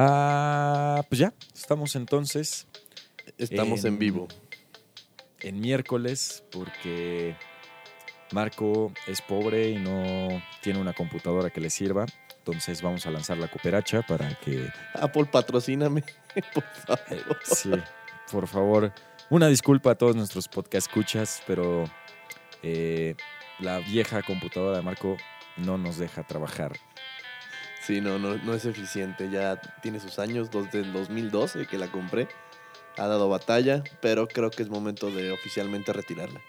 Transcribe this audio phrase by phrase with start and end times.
[0.00, 2.68] Ah, pues ya, estamos entonces
[3.36, 4.28] Estamos en, En- vivo.
[5.40, 7.36] en miércoles porque
[8.30, 12.06] Marco es pobre y no tiene una computadora que le sirva.
[12.38, 16.02] Entonces vamos a lanzar la cooperacha para que, Apple, patrocíname,
[16.54, 17.00] por favor.
[17.10, 17.70] eh, sí,
[18.30, 18.92] por favor,
[19.30, 21.84] una disculpa a todos nuestros podcast escuchas, pero
[22.62, 23.16] eh,
[23.58, 25.16] la vieja computadora de Marco
[25.56, 26.72] no nos deja trabajar.
[27.88, 29.30] Sí, no, no, no es eficiente.
[29.30, 32.28] Ya tiene sus años, desde el 2012 que la compré.
[32.98, 36.42] Ha dado batalla, pero creo que es momento de oficialmente retirarla.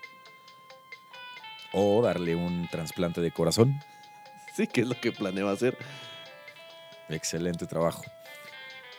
[1.71, 3.73] O darle un trasplante de corazón.
[4.53, 5.77] Sí, que es lo que planeo hacer.
[7.07, 8.03] Excelente trabajo.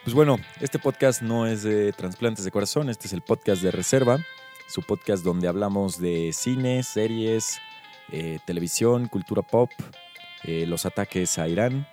[0.04, 3.70] Pues bueno, este podcast no es de trasplantes de corazón, este es el podcast de
[3.70, 4.24] Reserva,
[4.68, 7.60] su podcast donde hablamos de cine, series,
[8.10, 9.70] eh, televisión, cultura pop,
[10.44, 11.86] eh, los ataques a Irán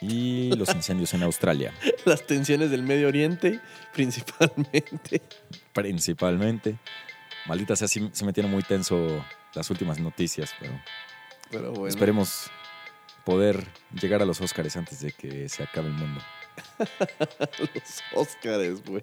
[0.00, 1.72] y los incendios en Australia,
[2.04, 3.60] Las tensiones del Medio Oriente,
[3.92, 5.20] principalmente.
[5.72, 6.78] principalmente.
[7.46, 10.72] Maldita sea, sí, sí me tiene muy tenso las últimas noticias, pero
[11.50, 11.88] Pero bueno.
[11.88, 12.50] esperemos
[13.24, 13.66] poder
[14.00, 16.20] llegar a los Óscares antes de que se acabe el mundo.
[17.58, 19.02] Los Óscares, güey.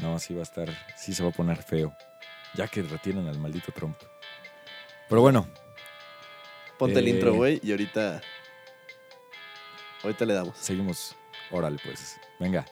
[0.00, 1.94] No, sí va a estar, sí se va a poner feo.
[2.54, 3.96] Ya que retienen al maldito Trump.
[5.08, 5.48] Pero bueno,
[6.78, 7.10] Ponte el Eh.
[7.10, 8.20] intro, güey, y ahorita.
[10.02, 10.56] Ahorita le damos.
[10.56, 11.16] seguimos.
[11.50, 12.18] Órale, pues.
[12.38, 12.64] Venga.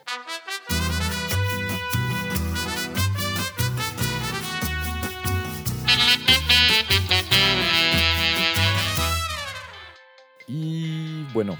[10.47, 11.57] Y bueno,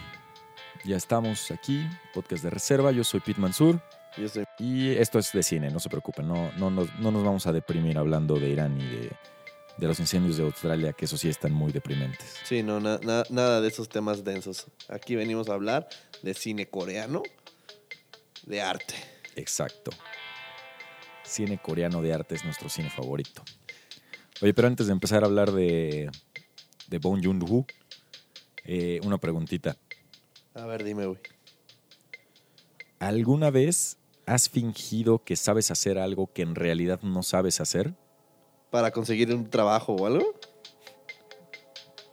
[0.85, 2.91] ya estamos aquí, podcast de reserva.
[2.91, 3.81] Yo soy Pete Mansur
[4.15, 4.45] Yo sé.
[4.59, 6.27] y esto es de cine, no se preocupen.
[6.27, 9.11] No, no, nos- no nos vamos a deprimir hablando de Irán y de,
[9.77, 12.35] de los incendios de Australia, que eso sí están muy deprimentes.
[12.45, 14.65] Sí, no, na- na- nada de esos temas densos.
[14.89, 15.87] Aquí venimos a hablar
[16.23, 17.21] de cine coreano,
[18.45, 18.95] de arte.
[19.35, 19.91] Exacto.
[21.23, 23.43] Cine coreano de arte es nuestro cine favorito.
[24.41, 26.09] Oye, pero antes de empezar a hablar de,
[26.87, 27.65] de Bong Joon-ho,
[28.65, 29.77] eh, una preguntita.
[30.55, 31.19] A ver, dime, güey.
[32.99, 37.93] ¿Alguna vez has fingido que sabes hacer algo que en realidad no sabes hacer?
[38.69, 40.33] ¿Para conseguir un trabajo o algo?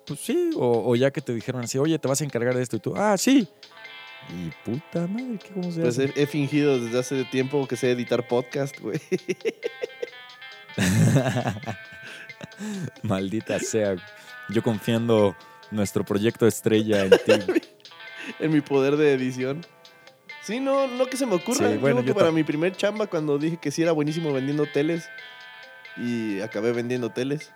[0.07, 2.63] Pues sí, o, o ya que te dijeron así, oye, te vas a encargar de
[2.63, 3.49] esto y tú, ah, sí.
[4.31, 6.13] Y puta madre, ¿qué cómo se Pues hace?
[6.17, 9.01] he, he fingido desde hace tiempo que sé editar podcast, güey.
[13.03, 13.97] Maldita sea.
[14.51, 15.37] Yo confiando
[15.71, 17.63] nuestro proyecto estrella en ti.
[18.41, 19.65] en mi poder de edición.
[20.43, 21.71] Sí, no, no que se me ocurra.
[21.71, 25.09] Sí, bueno, yo para mi primer chamba, cuando dije que sí era buenísimo vendiendo teles,
[25.97, 27.53] y acabé vendiendo teles,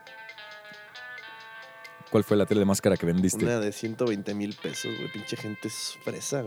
[2.11, 3.45] ¿Cuál fue la tele más cara que vendiste?
[3.45, 5.13] una de 120 mil pesos, güey.
[5.13, 6.45] Pinche gente es fresa.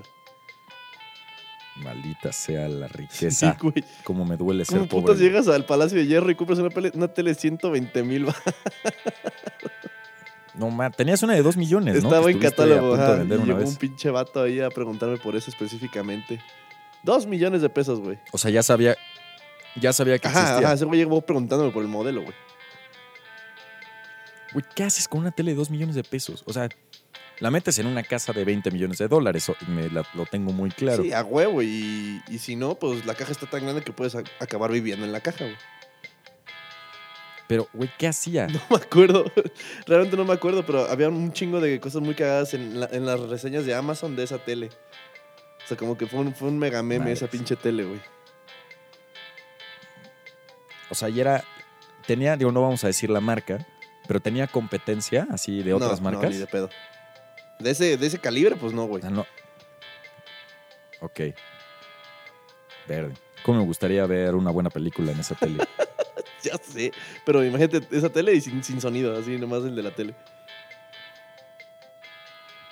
[1.76, 3.58] Maldita sea la Sí, riqueza.
[3.62, 3.84] güey.
[4.04, 5.16] Cómo me duele ser ¿Cómo pobre.
[5.20, 8.26] llegas al Palacio de Hierro y compras una, pele- una tele de 120 mil?
[10.56, 12.10] No, ma, tenías una de dos millones, ¿no?
[12.10, 12.96] Estaba Que en catálogo.
[12.96, 13.70] Ajá, de y llegó vez.
[13.70, 16.42] un pinche vato ahí a preguntarme por eso específicamente.
[17.04, 18.20] Dos millones de pesos, güey.
[18.32, 18.96] O sea, ya sabía,
[19.76, 20.66] ya sabía que Ajá, existía.
[20.68, 22.34] ajá, ese güey llegó preguntándome por el modelo, güey.
[24.54, 26.44] Güey, ¿qué haces con una tele de dos millones de pesos?
[26.46, 26.68] O sea,
[27.40, 29.50] la metes en una casa de 20 millones de dólares.
[29.68, 31.04] me la- lo tengo muy claro.
[31.04, 31.62] Sí, a huevo.
[31.64, 35.06] Y, y si no, pues la caja está tan grande que puedes a- acabar viviendo
[35.06, 35.56] en la caja, güey.
[37.48, 38.48] Pero, güey, ¿qué hacía?
[38.48, 39.26] No me acuerdo.
[39.88, 43.06] Realmente no me acuerdo, pero había un chingo de cosas muy cagadas en, la- en
[43.06, 44.70] las reseñas de Amazon de esa tele.
[45.64, 48.02] O sea, como que fue un, fue un mega meme esa pinche tele, güey.
[50.92, 51.44] O sea, y era.
[52.06, 53.66] Tenía, digo, no vamos a decir la marca,
[54.08, 56.32] pero tenía competencia así de otras No, no, marcas.
[56.32, 56.70] ni de pedo.
[57.60, 59.04] De ese, de ese calibre, pues no, güey.
[59.06, 59.26] Ah, no.
[61.00, 61.20] Ok.
[62.88, 63.14] Verde.
[63.44, 65.58] ¿Cómo me gustaría ver una buena película en esa tele?
[66.44, 66.92] Ya sé.
[67.24, 70.16] Pero imagínate esa tele y sin, sin sonido, así nomás el de la tele.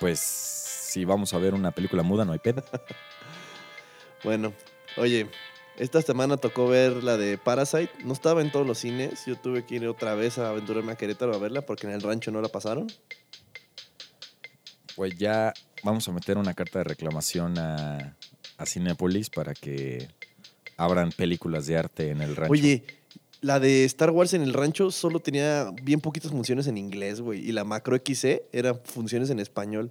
[0.00, 2.62] Pues si vamos a ver una película muda, no hay pedo.
[4.22, 4.52] Bueno,
[4.98, 5.28] oye,
[5.80, 7.90] esta semana tocó ver la de Parasite.
[8.04, 9.24] No estaba en todos los cines.
[9.24, 12.02] Yo tuve que ir otra vez a aventurarme a Querétaro a verla porque en el
[12.02, 12.86] rancho no la pasaron.
[14.94, 18.14] Pues ya vamos a meter una carta de reclamación a,
[18.58, 20.08] a Cinépolis para que
[20.76, 22.52] abran películas de arte en el rancho.
[22.52, 22.84] Oye,
[23.40, 27.40] la de Star Wars en el rancho solo tenía bien poquitas funciones en inglés, güey.
[27.40, 29.90] Y la Macro XC eran funciones en español.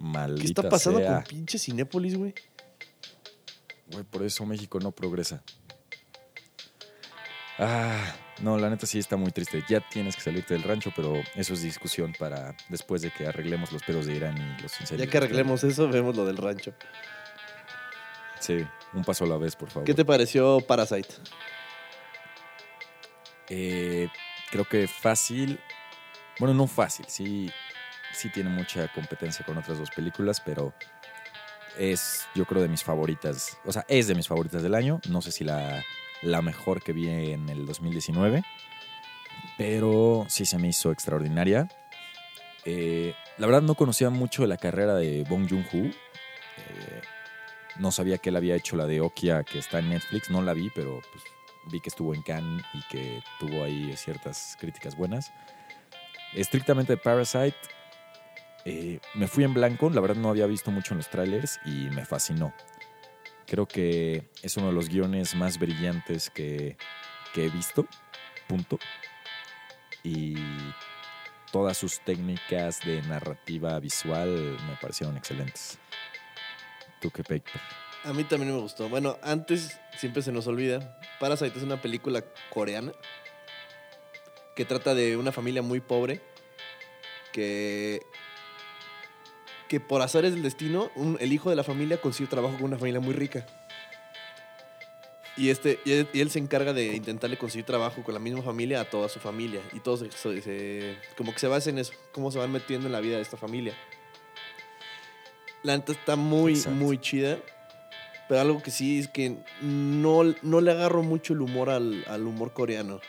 [0.00, 1.14] Maldita ¿Qué está pasando sea.
[1.16, 2.34] con pinche Cinépolis, güey?
[3.92, 5.42] Güey, por eso México no progresa.
[7.58, 9.62] Ah, No, la neta sí está muy triste.
[9.68, 13.70] Ya tienes que salirte del rancho, pero eso es discusión para después de que arreglemos
[13.70, 15.06] los pedos de Irán y los incendios.
[15.06, 16.72] Ya que arreglemos eso, vemos lo del rancho.
[18.38, 19.84] Sí, un paso a la vez, por favor.
[19.84, 21.08] ¿Qué te pareció Parasite?
[23.50, 24.08] Eh,
[24.50, 25.60] creo que fácil.
[26.38, 27.50] Bueno, no fácil, sí,
[28.14, 30.72] sí tiene mucha competencia con otras dos películas, pero
[31.80, 33.58] es, yo creo, de mis favoritas.
[33.64, 35.00] O sea, es de mis favoritas del año.
[35.08, 35.82] No sé si la,
[36.22, 38.42] la mejor que vi en el 2019,
[39.56, 41.68] pero sí se me hizo extraordinaria.
[42.66, 45.86] Eh, la verdad no conocía mucho la carrera de Bong Joon-ho.
[45.86, 47.00] Eh,
[47.78, 50.30] no sabía que él había hecho la de Okia, que está en Netflix.
[50.30, 51.24] No la vi, pero pues,
[51.72, 55.32] vi que estuvo en Cannes y que tuvo ahí ciertas críticas buenas.
[56.34, 57.56] Estrictamente Parasite,
[58.64, 59.90] eh, me fui en blanco.
[59.90, 62.54] La verdad no había visto mucho en los trailers y me fascinó.
[63.46, 66.76] Creo que es uno de los guiones más brillantes que,
[67.34, 67.86] que he visto.
[68.48, 68.78] Punto.
[70.02, 70.36] Y
[71.52, 75.78] todas sus técnicas de narrativa visual me parecieron excelentes.
[77.00, 77.60] ¿Tú qué, Paper?
[78.04, 78.88] A mí también me gustó.
[78.88, 80.98] Bueno, antes siempre se nos olvida.
[81.18, 82.92] Parasite es una película coreana
[84.54, 86.20] que trata de una familia muy pobre
[87.32, 88.00] que
[89.70, 92.76] que por azares del destino, un- el hijo de la familia consigue trabajo con una
[92.76, 93.46] familia muy rica.
[95.36, 98.42] Y, este, y él, y él se encarga de intentarle conseguir trabajo con la misma
[98.42, 99.60] familia a toda su familia.
[99.72, 102.92] Y todos se, se- como que se basa en eso, cómo se van metiendo en
[102.92, 103.72] la vida de esta familia.
[105.62, 106.72] La neta está muy, Exacto.
[106.76, 107.38] muy chida.
[108.28, 112.26] Pero algo que sí es que no, no le agarro mucho el humor al, al
[112.26, 113.00] humor coreano.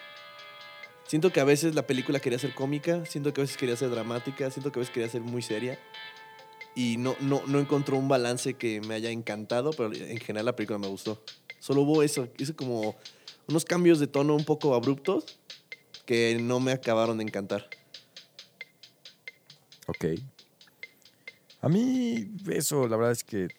[1.07, 3.90] Siento que a veces la película quería ser cómica, siento que a veces quería ser
[3.90, 5.78] dramática, siento que a veces quería ser muy seria.
[6.73, 10.56] Y no, no, no encontró un balance que me haya encantado, pero en general la
[10.56, 11.21] película me gustó.
[11.59, 12.95] Solo hubo eso, hizo como
[13.47, 15.38] unos cambios de tono un poco abruptos
[16.06, 17.69] que no me acabaron de encantar.
[19.88, 20.06] Ok.
[21.62, 23.50] A mí eso, la verdad es que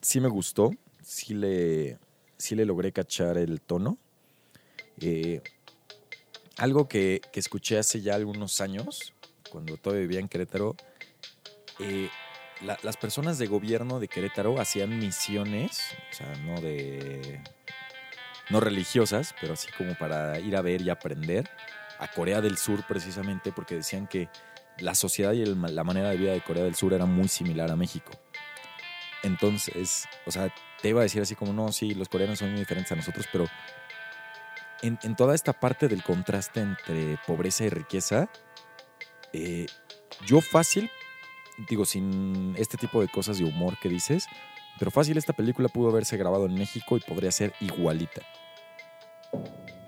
[0.00, 0.70] sí me gustó.
[1.02, 1.98] Sí le,
[2.36, 3.98] sí le logré cachar el tono.
[5.00, 5.40] Eh,
[6.56, 9.14] algo que, que escuché hace ya algunos años,
[9.50, 10.76] cuando todavía vivía en Querétaro,
[11.78, 12.10] eh,
[12.62, 17.40] la- las personas de gobierno de Querétaro hacían misiones, o sea, no de...
[18.50, 21.48] no religiosas, pero así como para ir a ver y aprender
[21.98, 24.28] a Corea del Sur precisamente porque decían que
[24.78, 27.76] la sociedad y la manera de vida de Corea del Sur era muy similar a
[27.76, 28.12] México.
[29.22, 32.60] Entonces, o sea, te iba a decir así como, no, sí, los coreanos son muy
[32.60, 33.46] diferentes a nosotros, pero
[34.80, 38.30] en, en toda esta parte del contraste entre pobreza y riqueza,
[39.34, 39.66] eh,
[40.24, 40.90] yo fácil,
[41.68, 44.26] digo, sin este tipo de cosas de humor que dices,
[44.78, 48.22] pero fácil esta película pudo haberse grabado en México y podría ser igualita.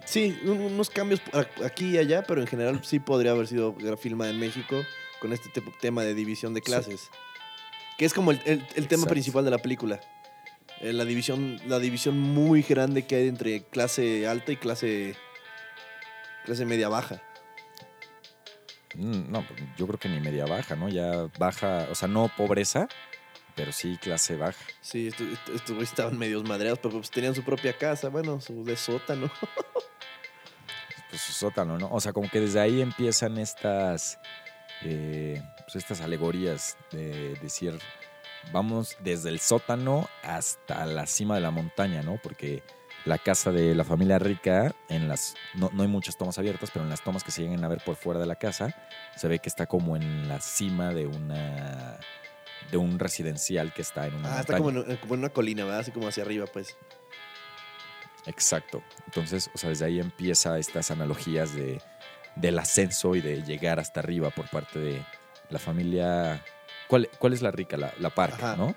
[0.04, 1.20] Sí, un- unos cambios
[1.64, 4.82] aquí y allá, pero en general sí podría haber sido filmada en México
[5.20, 6.64] con este tipo- tema de división de Sí.
[6.66, 7.10] clases.
[7.96, 10.00] Que es como el, el- el tema principal de la película.
[10.80, 15.14] Eh, la, división, la división muy grande que hay entre clase alta y clase,
[16.44, 17.22] clase media baja.
[18.94, 20.88] Mm, No, pues, yo creo que ni media baja, ¿no?
[20.88, 22.88] Ya baja, o sea, no pobreza,
[23.54, 24.64] pero sí clase baja.
[24.80, 25.08] Sí,
[25.54, 29.30] estos estaban medios madreados, pero pues tenían su propia casa, bueno, su de sótano.
[31.10, 31.88] pues su sótano, ¿no?
[31.90, 34.18] O sea, como que desde ahí empiezan estas,
[34.82, 37.78] eh, pues estas alegorías de decir,
[38.52, 42.18] vamos desde el sótano hasta la cima de la montaña, ¿no?
[42.22, 42.62] Porque
[43.04, 46.84] la casa de la familia rica, en las, no, no hay muchas tomas abiertas, pero
[46.84, 48.74] en las tomas que se llegan a ver por fuera de la casa,
[49.16, 51.98] se ve que está como en la cima de una
[52.70, 54.80] de un residencial que está en una Ah, está montaña.
[54.82, 55.80] como en, como en una colina, ¿verdad?
[55.80, 56.76] Así como hacia arriba, pues.
[58.26, 58.82] Exacto.
[59.06, 61.80] Entonces, o sea, desde ahí empieza estas analogías de,
[62.36, 65.04] del ascenso y de llegar hasta arriba por parte de
[65.50, 66.42] la familia.
[66.92, 67.78] ¿Cuál, cuál es la rica?
[67.78, 68.54] La, la Ajá.
[68.54, 68.74] ¿no?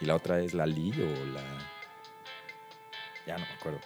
[0.00, 1.42] Y la otra es la Lee o la.
[3.24, 3.78] Ya no me acuerdo.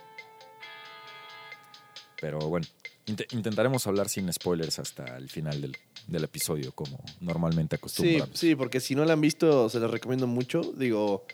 [2.19, 2.67] Pero bueno,
[3.07, 8.31] int- intentaremos hablar sin spoilers hasta el final del, del episodio, como normalmente Sí, acostumbramos.
[8.41, 10.63] sí, porque si no la han visto, se las recomiendo mucho.
[10.63, 11.27] Digo,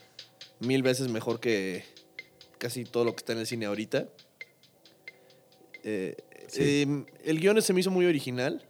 [0.59, 1.85] mil veces mejor que
[2.57, 4.05] casi todo lo que está en el cine ahorita.
[5.85, 6.17] Eh,
[6.49, 6.61] Sí.
[6.85, 8.67] eh, el guion se me hizo muy original.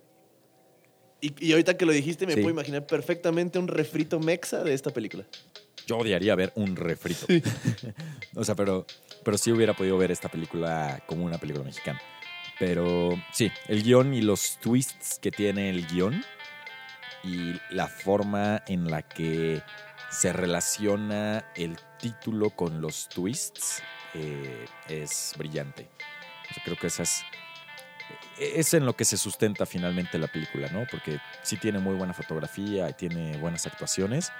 [1.21, 2.41] Y, y ahorita que lo dijiste, me Sí.
[2.41, 5.23] puedo imaginar perfectamente un refrito mexa de esta película.
[5.87, 7.25] Yo odiaría ver un refrito.
[8.35, 8.85] o sea, pero,
[9.23, 12.01] pero sí hubiera podido ver esta película como una película mexicana.
[12.59, 16.23] Pero sí, el guion y los twists que tiene el guion
[17.23, 19.61] y la forma en la que
[20.11, 23.81] se relaciona el título con los twists
[24.13, 25.87] eh, es brillante.
[26.65, 27.23] Creo que esa es,
[28.37, 30.85] es en lo que se sustenta finalmente la película, ¿no?
[30.89, 34.31] Porque sí tiene muy buena fotografía y tiene buenas actuaciones,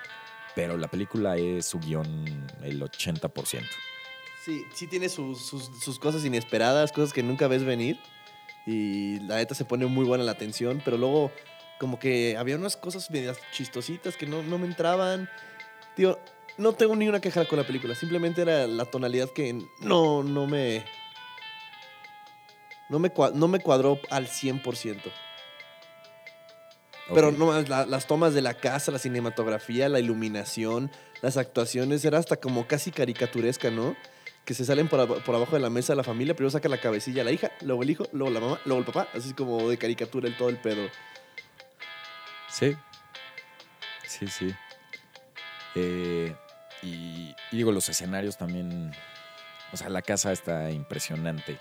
[0.56, 3.64] pero la película es su guion el 80%.
[4.44, 8.00] Sí, sí tiene sus, sus, sus cosas inesperadas, cosas que nunca ves venir.
[8.66, 11.32] Y la neta se pone muy buena la atención, pero luego
[11.80, 15.30] como que había unas cosas medias chistositas que no, no me entraban.
[15.96, 16.20] Tío,
[16.58, 20.48] no tengo ni una queja con la película, simplemente era la tonalidad que no, no
[20.48, 20.86] me...
[22.92, 25.12] No me, no me cuadró al 100%.
[27.14, 32.20] Pero no, la- las tomas de la casa, la cinematografía, la iluminación, las actuaciones, era
[32.20, 33.96] hasta como casi caricaturesca, ¿no?
[34.46, 37.24] Que se salen por, por abajo de la mesa la familia, primero saca la cabecilla
[37.24, 40.28] la hija, luego el hijo, luego la mamá, luego el papá, así como de caricatura
[40.28, 40.88] el todo el pedo.
[42.50, 42.76] Sí.
[44.08, 44.54] Sí, sí.
[45.76, 46.34] Eh,
[46.82, 48.92] y, y digo, los escenarios también.
[49.74, 51.58] O sea, la casa está impresionante.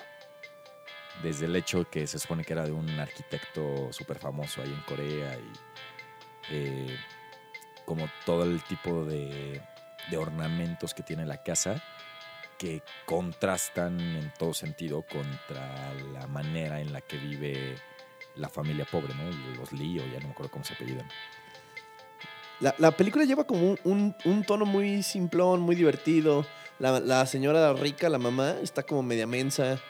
[1.23, 4.81] Desde el hecho que se supone que era de un arquitecto súper famoso ahí en
[4.83, 5.53] Corea y
[6.50, 6.97] eh,
[7.85, 9.61] como todo el tipo de,
[10.11, 11.83] de ornamentos que tiene la casa
[12.59, 17.77] que contrastan en todo sentido contra la manera en la que vive
[18.37, 19.25] la familia pobre, ¿no?
[19.59, 21.07] Los Lee, o ya no me acuerdo cómo se apellidan.
[22.61, 26.47] La, la película lleva como un, un- un tono muy simplón, muy divertido.
[26.79, 29.81] La, la señora rica, la mamá, está como media mensa.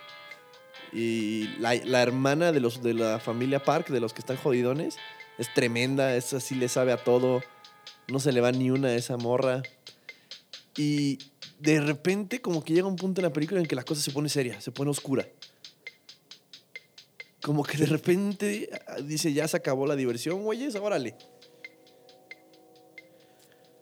[0.92, 4.96] Y la, la hermana de los de la familia Park, de los que están jodidones,
[5.38, 7.42] es tremenda, es así, le sabe a todo.
[8.08, 9.62] No se le va ni una a esa morra.
[10.76, 11.18] Y
[11.58, 14.10] de repente, como que llega un punto en la película en que la cosa se
[14.10, 15.26] pone seria, se pone oscura.
[17.42, 18.70] Como que de repente
[19.04, 21.16] dice, ya se acabó la diversión, güeyes, órale.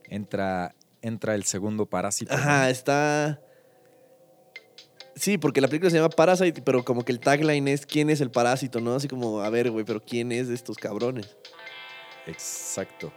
[0.05, 2.33] Entra, entra el segundo parásito.
[2.33, 3.41] Ajá, está.
[5.19, 8.21] Sí, porque la película se llama Parasite, pero como que el tagline es quién es
[8.21, 8.95] el parásito, ¿no?
[8.95, 11.37] Así como, a ver, güey, pero quién es de estos cabrones.
[12.27, 13.13] Exacto.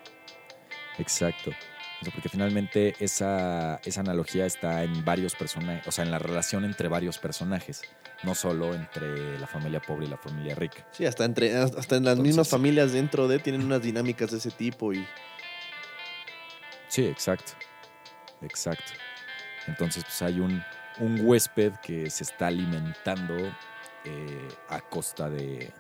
[0.98, 1.52] Exacto.
[1.52, 6.18] O sea, porque finalmente esa, esa analogía está en varios personajes, o sea, en la
[6.18, 7.84] relación entre varios personajes,
[8.24, 10.88] no solo entre la familia pobre y la familia rica.
[10.92, 14.38] Sí, hasta, entre, hasta en las Entonces- mismas familias dentro de tienen unas dinámicas de
[14.40, 15.06] ese tipo y.
[16.88, 17.54] Sí, exacto.
[18.42, 18.94] Exacto.
[19.68, 20.64] Entonces, pues hay un,
[21.02, 23.36] un huésped que se está alimentando
[24.06, 25.74] eh, a costa de,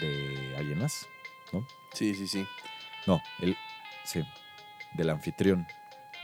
[0.00, 1.06] de alguien más.
[1.92, 2.46] Sí, sí, sí.
[3.06, 3.56] No, el,
[4.04, 4.22] sí,
[4.94, 5.66] del anfitrión,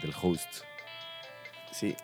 [0.00, 0.64] del host.
[1.71, 1.95] Sí.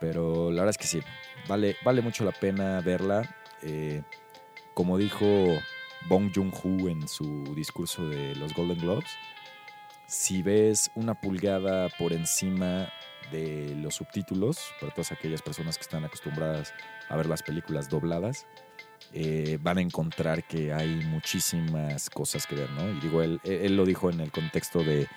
[0.00, 1.02] Pero la verdad es que sí,
[1.46, 3.36] vale, vale mucho la pena verla.
[3.62, 4.02] Eh,
[4.72, 5.26] como dijo
[6.08, 9.10] Bong Joon-ho en su discurso de los Golden Globes,
[10.06, 12.90] si ves una pulgada por encima
[13.30, 16.72] de los subtítulos, para todas aquellas personas que están acostumbradas
[17.08, 18.46] a ver las películas dobladas,
[19.12, 22.88] eh, van a encontrar que hay muchísimas cosas que ver, ¿no?
[22.90, 25.08] Y digo, él, él lo dijo en el contexto de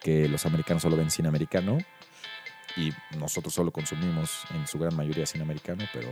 [0.00, 1.78] que los americanos solo ven cine americano
[2.76, 6.08] y nosotros solo consumimos en su gran mayoría cine americano, pero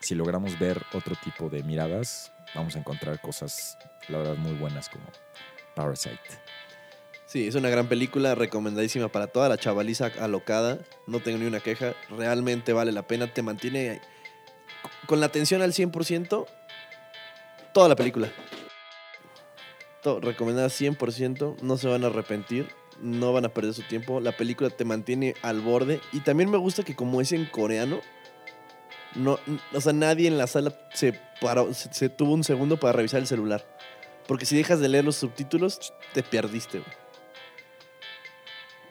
[0.00, 3.78] si logramos ver otro tipo de miradas, vamos a encontrar cosas,
[4.08, 5.04] la verdad, muy buenas como
[5.74, 6.20] Parasite.
[7.26, 10.78] Sí, es una gran película, recomendadísima para toda la chavaliza alocada.
[11.08, 11.94] No tengo ni una queja.
[12.08, 13.26] Realmente vale la pena.
[13.26, 14.00] Te mantiene
[15.06, 16.46] con la atención al 100%
[17.72, 18.30] toda la película.
[20.04, 21.62] Todo, recomendada 100%.
[21.62, 22.68] No se van a arrepentir.
[23.00, 24.20] No van a perder su tiempo.
[24.20, 26.00] La película te mantiene al borde.
[26.12, 28.00] Y también me gusta que como es en coreano,
[29.16, 29.40] no,
[29.74, 33.26] o sea, nadie en la sala se, paró, se, tuvo un segundo para revisar el
[33.26, 33.66] celular.
[34.28, 36.78] Porque si dejas de leer los subtítulos, te perdiste.
[36.78, 37.05] güey.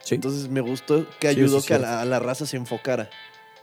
[0.05, 0.15] Sí.
[0.15, 3.09] Entonces me gustó que ayudó que a la, a la raza se enfocara.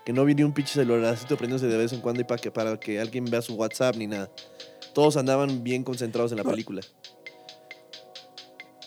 [0.04, 2.50] Que no vi ni un pinche celularcito prendiéndose de vez en cuando y para que,
[2.50, 4.28] para que alguien vea su WhatsApp ni nada.
[4.92, 6.50] Todos andaban bien concentrados en la No.
[6.50, 6.82] película.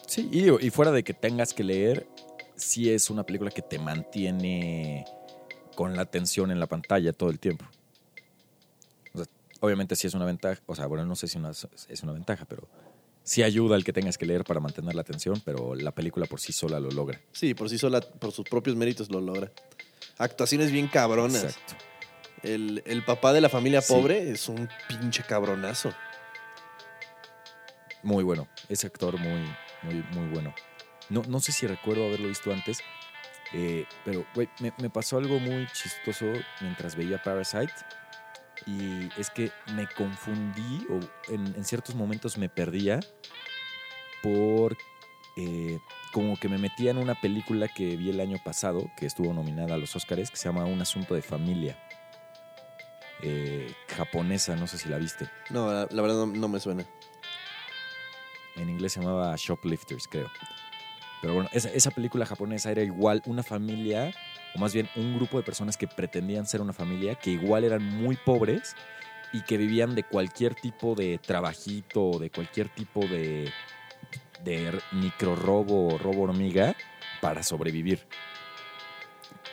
[0.07, 2.07] Sí, y, digo, y fuera de que tengas que leer,
[2.55, 5.05] sí es una película que te mantiene
[5.75, 7.65] con la atención en la pantalla todo el tiempo.
[9.13, 9.27] O sea,
[9.61, 12.45] obviamente sí es una ventaja, o sea, bueno, no sé si una- es una ventaja,
[12.45, 12.67] pero
[13.25, 16.39] sí ayuda el que tengas que leer para mantener la atención, pero la película por
[16.39, 17.19] sí sola lo logra.
[17.33, 19.51] Sí, por sí sola, por sus propios méritos lo logra.
[20.17, 21.43] Actuaciones bien cabronas.
[21.43, 21.75] Exacto.
[22.43, 23.93] El, el papá de la familia Sí.
[23.93, 25.91] pobre es un pinche cabronazo.
[28.03, 28.47] Muy bueno.
[28.69, 29.43] Ese actor muy,
[29.81, 30.53] muy, muy bueno.
[31.09, 32.79] No, no sé si recuerdo haberlo visto antes,
[33.53, 36.25] eh, pero güey, me, me pasó algo muy chistoso
[36.61, 37.73] mientras veía Parasite.
[38.65, 40.99] Y es que me confundí, o
[41.33, 42.99] en, en ciertos momentos me perdía,
[44.23, 44.75] por
[45.37, 45.79] eh,
[46.13, 49.75] como que me metía en una película que vi el año pasado, que estuvo nominada
[49.75, 51.77] a los Oscars, que se llama Un Asunto de Familia.
[53.21, 55.29] eh, japonesa, no sé si la viste.
[55.49, 56.85] No, la, la verdad no, no me suena.
[58.55, 60.29] En inglés se llamaba Shoplifters, creo.
[61.21, 64.13] Pero bueno, esa, esa película japonesa era igual una familia,
[64.55, 67.83] o más bien un grupo de personas que pretendían ser una familia, que igual eran
[67.83, 68.75] muy pobres
[69.33, 73.51] y que vivían de cualquier tipo de trabajito, de cualquier tipo de,
[74.43, 76.75] de micro robo o robo hormiga
[77.21, 78.07] para sobrevivir.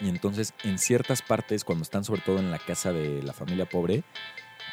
[0.01, 3.67] Y entonces, en ciertas partes, cuando están sobre todo en la casa de la familia
[3.67, 4.05] pobre,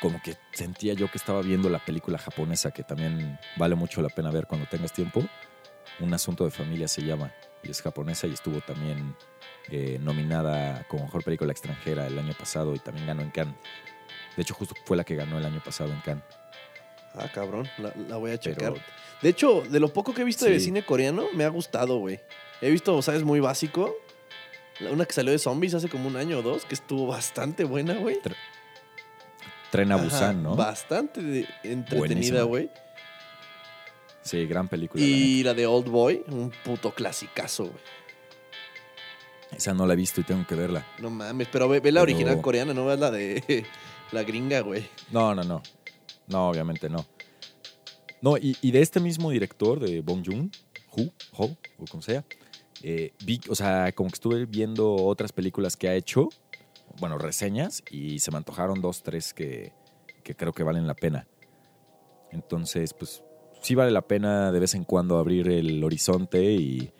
[0.01, 4.09] como que sentía yo que estaba viendo la película japonesa, que también vale mucho la
[4.09, 5.23] pena ver cuando tengas tiempo.
[5.99, 9.15] Un asunto de familia se llama, y es japonesa y estuvo también
[9.69, 13.55] eh, nominada como mejor película extranjera el año pasado y también ganó en Cannes.
[14.35, 16.23] De hecho, justo fue la que ganó el año pasado en Cannes.
[17.15, 18.73] Ah, cabrón, la, la voy a checar.
[18.73, 18.85] Pero
[19.21, 22.19] De hecho, de lo poco que he visto de cine coreano, me ha gustado, güey.
[22.61, 23.23] He visto, ¿sabes?
[23.23, 23.95] Muy básico.
[24.89, 27.95] Una que salió de zombies hace como un año o dos, que estuvo bastante buena,
[27.95, 28.17] güey.
[29.71, 30.55] Tren a Busan, ¿no?
[30.55, 32.69] Bastante entretenida, güey.
[34.29, 35.03] Sí, gran película.
[35.03, 37.77] Y la de Old Boy, un puto clasicazo, güey.
[39.51, 40.85] Esa no la he visto y tengo que verla.
[40.99, 43.65] No mames, pero ve, ve la Pero- original coreana, no ves la de
[44.11, 44.87] la gringa, güey.
[45.11, 45.63] No, no, no.
[46.27, 47.05] No, obviamente no.
[48.21, 50.51] No, y, y de este mismo director, de Bong Joon,
[50.91, 51.01] Ho,
[51.37, 51.45] Ho,
[51.79, 52.23] o como sea,
[52.83, 56.29] eh, vi, o sea, como que estuve viendo otras películas que ha hecho,
[56.99, 59.73] bueno, reseñas, y se me antojaron dos, tres que,
[60.23, 61.27] que creo que valen la pena.
[62.31, 63.23] Entonces, pues,
[63.61, 66.91] sí vale la pena de vez en cuando abrir el horizonte y,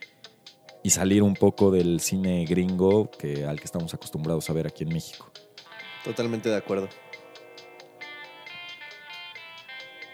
[0.84, 4.84] y salir un poco del cine gringo que, al que estamos acostumbrados a ver aquí
[4.84, 5.32] en México.
[6.04, 6.90] Totalmente de acuerdo.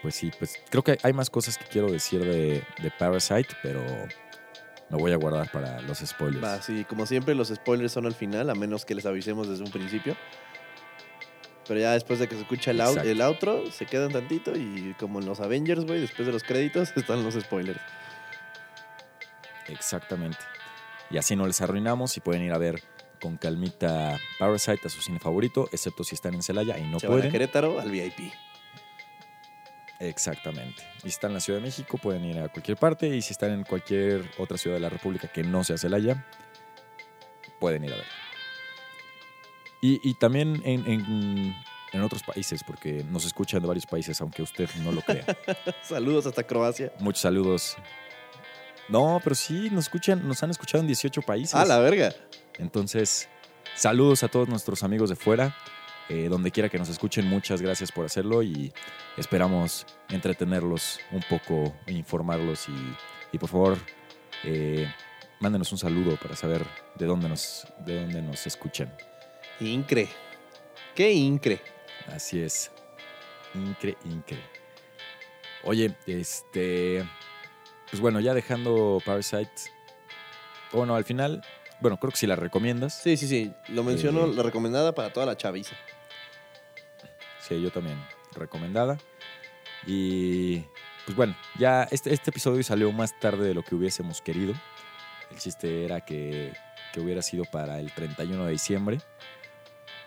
[0.02, 3.82] Pues sí, pues creo que hay más cosas que quiero decir de, de Parasite, pero
[4.90, 6.44] me voy a guardar para los spoilers.
[6.44, 9.64] Va, sí, como siempre, los spoilers son al final, a menos que les avisemos desde
[9.64, 10.16] un principio.
[11.68, 13.10] Pero ya después de que se escucha el, Exacto.
[13.10, 16.92] el outro, se quedan tantito y como en los Avengers, güey, después de los créditos
[16.96, 17.82] están los spoilers.
[19.68, 20.40] Exactamente.
[21.10, 22.82] Y así no les arruinamos y pueden ir a ver
[23.22, 27.08] con calmita Parasite a su cine favorito, excepto si están en Celaya y no se
[27.08, 27.32] van a pueden.
[27.32, 28.32] Querétaro al VIP.
[30.00, 30.84] Exactamente.
[31.00, 33.08] Y si están en la Ciudad de México, pueden ir a cualquier parte.
[33.08, 36.26] Y si están en cualquier otra ciudad de la República que no sea Celaya,
[37.60, 38.25] pueden ir a ver.
[39.86, 41.56] Y, y también en, en-
[41.94, 45.26] en otros países, porque nos escuchan de varios países, aunque usted no lo crea.
[45.82, 46.92] Saludos hasta Croacia.
[47.00, 47.78] Muchos saludos.
[48.90, 51.56] No, pero sí, nos escuchan, nos han escuchado en 18 países.
[51.56, 52.14] Ah, la verga.
[52.60, 53.30] Entonces,
[53.76, 55.56] saludos a todos nuestros amigos de fuera.
[56.10, 58.72] eh, donde quiera que nos escuchen, muchas gracias por hacerlo y
[59.18, 62.76] esperamos entretenerlos un poco, informarlos y,
[63.32, 63.78] y por favor,
[64.44, 64.88] eh,
[65.40, 66.64] mándenos un saludo para saber
[66.96, 68.94] de dónde nos, de dónde nos escuchan.
[69.60, 70.10] Incre.
[70.94, 71.62] Qué incre.
[72.08, 72.72] Así es.
[73.54, 74.40] Incre, incre.
[75.64, 77.04] Oye, este.
[77.90, 79.50] Pues bueno, ya dejando Parasite.
[80.72, 81.44] Bueno, al final,
[81.80, 83.02] bueno, creo que si la recomiendas.
[83.02, 83.54] Sí, sí, sí.
[83.70, 84.34] Lo menciono, Eh.
[84.36, 85.76] la recomendada para toda la chaviza.
[87.40, 87.98] Sí, yo también.
[88.34, 88.98] Recomendada.
[89.88, 90.60] Y
[91.06, 94.54] pues bueno, ya este, este episodio salió más tarde de lo que hubiésemos querido.
[95.32, 96.54] El chiste era que,
[96.92, 98.98] que hubiera sido para el 31 de diciembre.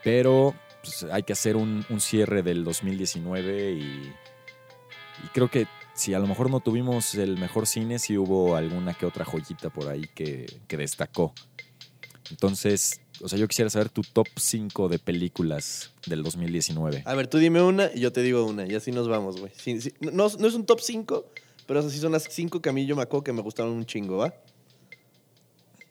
[0.04, 4.12] Pero pues, hay que hacer un, un cierre del 2019 y,
[5.24, 8.94] y creo que si a lo mejor no tuvimos el mejor cine, sí hubo alguna
[8.94, 11.34] que otra joyita por ahí que, que destacó.
[12.30, 17.02] Entonces, o sea, yo quisiera saber tu top 5 de películas del 2019.
[17.04, 18.66] A ver, tú dime una y yo te digo una.
[18.66, 19.50] Y así nos vamos, güey.
[19.56, 19.92] Sí, sí.
[20.00, 21.26] No, no es un top 5,
[21.66, 23.72] pero esas sí son las 5 que a mí yo me acuerdo que me gustaron
[23.72, 24.34] un chingo, ¿va?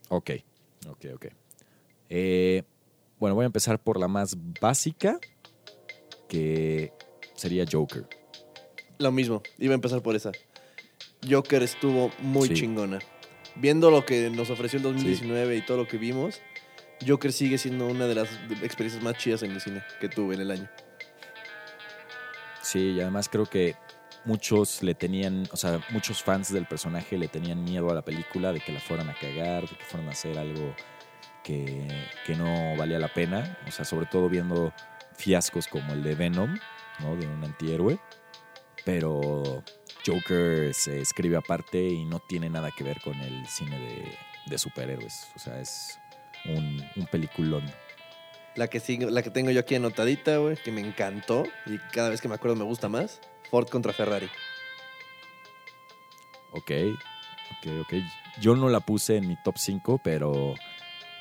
[0.09, 0.31] Ok,
[0.87, 1.25] ok, ok.
[2.09, 2.63] Eh,
[3.19, 5.19] bueno, voy a empezar por la más básica,
[6.27, 6.91] que
[7.35, 8.07] sería Joker.
[8.99, 10.31] Lo mismo, iba a empezar por esa.
[11.29, 12.53] Joker estuvo muy Sí.
[12.55, 12.99] chingona.
[13.55, 16.41] Viendo lo que nos ofreció el 2019 y todo lo que vimos,
[17.07, 18.29] Joker sigue siendo una de las
[18.61, 20.69] experiencias más chidas en el cine que tuve en el año.
[22.61, 23.75] Sí, y además creo que
[24.25, 28.51] muchos le tenían, o sea, muchos fans del personaje le tenían miedo a la película
[28.51, 30.75] de que la fueran a cagar, de que fueran a hacer algo
[31.47, 31.87] que,
[32.25, 33.57] que no valía la pena.
[33.67, 34.73] O sea, sobre todo viendo
[35.15, 36.59] fiascos como el de Venom,
[36.99, 37.15] ¿no?
[37.15, 37.97] De un antihéroe.
[38.83, 39.63] Pero
[40.05, 44.57] Joker se escribe aparte y no tiene nada que ver con el cine de, de
[44.57, 45.27] superhéroes.
[45.35, 45.97] O sea, es
[46.45, 47.63] un, un peliculón.
[48.55, 52.09] La que, sigo, la que tengo yo aquí anotadita, güey, que me encantó y cada
[52.09, 54.27] vez que me acuerdo me gusta más, Ford contra Ferrari.
[56.51, 56.71] Ok,
[57.51, 57.93] ok, ok.
[58.41, 60.55] Yo no la puse en mi top 5, pero,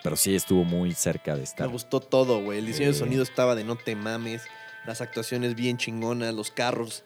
[0.07, 1.67] pero sí estuvo muy cerca de Me estar.
[1.69, 2.61] gustó todo, güey.
[2.61, 4.45] El diseño de sonido estaba de no te mames.
[4.85, 7.03] Las actuaciones bien chingonas, los carros.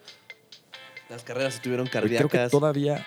[1.09, 2.51] Las carreras estuvieron Güey, Creo que cardíacas.
[2.51, 3.03] todavía.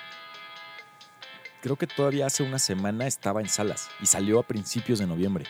[1.63, 5.45] Creo que todavía hace una semana estaba en salas y salió a principios de noviembre.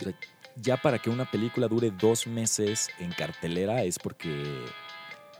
[0.00, 0.14] O sea,
[0.56, 4.64] ya para que una película dure dos meses en cartelera es porque.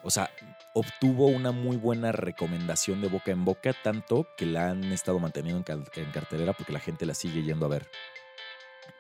[0.03, 0.29] O sea,
[0.75, 5.65] obtuvo una muy buena recomendación de boca en boca, tanto que la han estado manteniendo
[5.73, 7.89] en, cartelera porque la gente la sigue yendo a ver.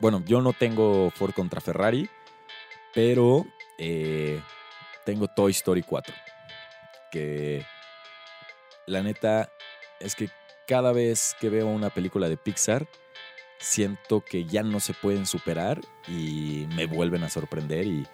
[0.01, 2.09] Bueno, yo no tengo Ford contra Ferrari,
[2.95, 3.47] pero
[3.79, 4.41] eh,
[5.05, 6.15] tengo Toy Story 4.
[7.11, 7.65] Que
[8.87, 9.53] la neta
[10.01, 10.29] es que
[10.67, 12.89] cada vez que veo una película de Pixar,
[13.59, 18.07] siento que ya no se pueden superar y me vuelven a sorprender y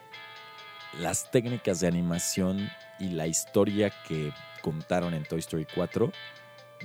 [0.99, 4.31] las técnicas de animación y la historia que
[4.61, 6.11] contaron en Toy Story 4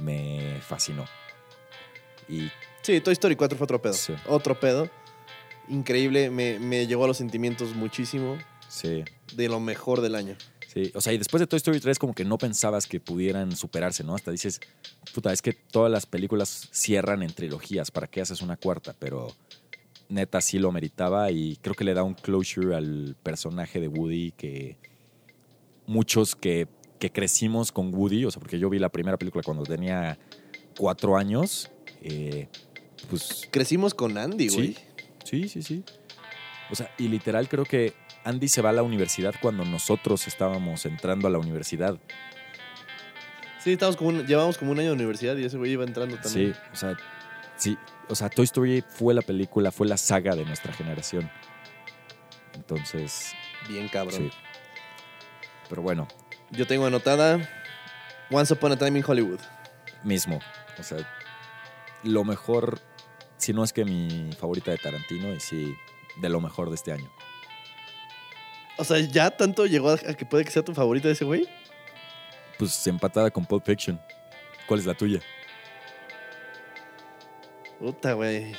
[0.00, 1.04] me fascinó.
[2.28, 2.50] Y
[2.82, 3.92] Sí, Toy Story 4 fue otro pedo.
[3.94, 4.14] Sí.
[4.26, 4.90] Otro pedo.
[5.68, 6.30] Increíble.
[6.30, 8.36] Me, me llegó a los sentimientos muchísimo.
[8.68, 10.36] sí, De lo mejor del año.
[10.66, 13.54] Sí, o sea, y después de Toy Story 3 como que no pensabas que pudieran
[13.54, 14.14] superarse, ¿no?
[14.14, 14.60] Hasta dices,
[15.14, 18.94] puta, es que todas las películas cierran en trilogías, ¿para qué haces una cuarta?
[18.98, 19.36] Pero
[20.08, 24.32] neta sí lo meritaba y creo que le da un closure al personaje de Woody
[24.32, 24.78] que
[25.86, 26.68] muchos que,
[26.98, 30.18] que crecimos con Woody, o sea, porque yo vi la primera película cuando tenía
[30.78, 32.48] cuatro años, eh,
[33.10, 34.74] pues Crecimos con Andy, güey.
[35.24, 35.84] Sí, sí, sí, sí.
[36.70, 40.86] O sea, y literal creo que Andy se va a la universidad cuando nosotros estábamos
[40.86, 41.98] entrando a la universidad.
[43.62, 46.16] Sí, estamos como un- llevamos como un año de universidad y ese güey iba entrando
[46.16, 46.54] también.
[46.54, 46.96] Sí, o sea,
[47.56, 47.76] sí.
[48.08, 51.30] O sea, Toy Story fue la película, fue la saga de nuestra generación.
[52.54, 53.32] Entonces,
[53.68, 54.30] Bien cabrón.
[54.30, 54.30] sí.
[55.72, 56.06] Pero bueno,
[56.50, 57.48] Yo tengo anotada
[58.30, 59.40] Once Upon a Time in Hollywood.
[60.04, 60.38] mismo.
[60.78, 60.98] O sea,
[62.02, 62.78] lo mejor,
[63.38, 65.74] si no es que mi favorita de Tarantino, y sí,
[66.20, 67.10] de lo mejor de este año.
[68.76, 71.48] O sea, ya tanto llegó a que puede que sea tu favorita de ese güey.
[72.58, 73.98] Pues empatada con Pulp Fiction.
[74.66, 75.20] ¿Cuál es la tuya?
[77.78, 78.54] Puta, güey.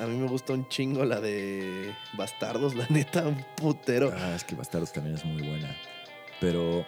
[0.00, 4.12] A mí me gusta un chingo la de Bastardos, la neta, un putero.
[4.16, 5.76] Ah, es que Bastardos también es muy buena.
[6.40, 6.86] Pero,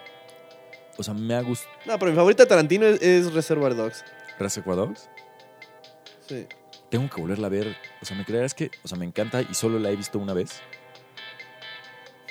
[0.97, 1.77] o sea, me ha gustado.
[1.85, 4.03] No, pero mi favorita de Tarantino es, es Reservoir Dogs.
[4.39, 5.11] ¿Reservoir Dogs?
[6.27, 6.47] Sí.
[6.89, 7.77] Tengo que volverla a ver.
[8.01, 10.33] O sea, me creerás que, o sea, me encanta y solo la he visto una
[10.33, 10.63] vez.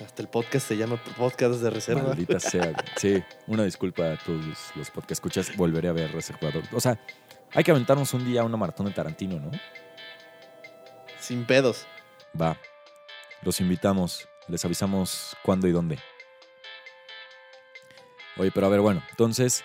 [0.04, 2.10] Hasta el podcast se llama Podcast de Reserva.
[2.10, 2.74] Maldita sea.
[2.98, 5.56] Sí, una disculpa a todos los, los podcast escuchas.
[5.56, 6.74] Volveré a ver Reservoir Dogs.
[6.74, 7.00] O sea,
[7.52, 9.52] hay que aventarnos un día una maratón de Tarantino, ¿no?
[11.32, 11.88] Sin pedos.
[12.40, 12.58] Va.
[13.42, 14.28] Los invitamos.
[14.50, 15.98] Les avisamos cuándo y dónde.
[18.36, 19.64] Oye, pero a ver, bueno, entonces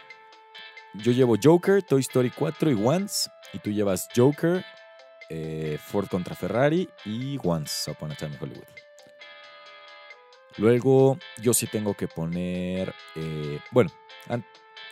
[0.94, 4.64] yo llevo Joker, Toy Story 4 y Once, y tú llevas Joker,
[5.28, 8.68] eh, Ford contra Ferrari y Once Upon a Time in Hollywood.
[10.58, 13.90] Luego yo sí tengo que poner, eh, bueno,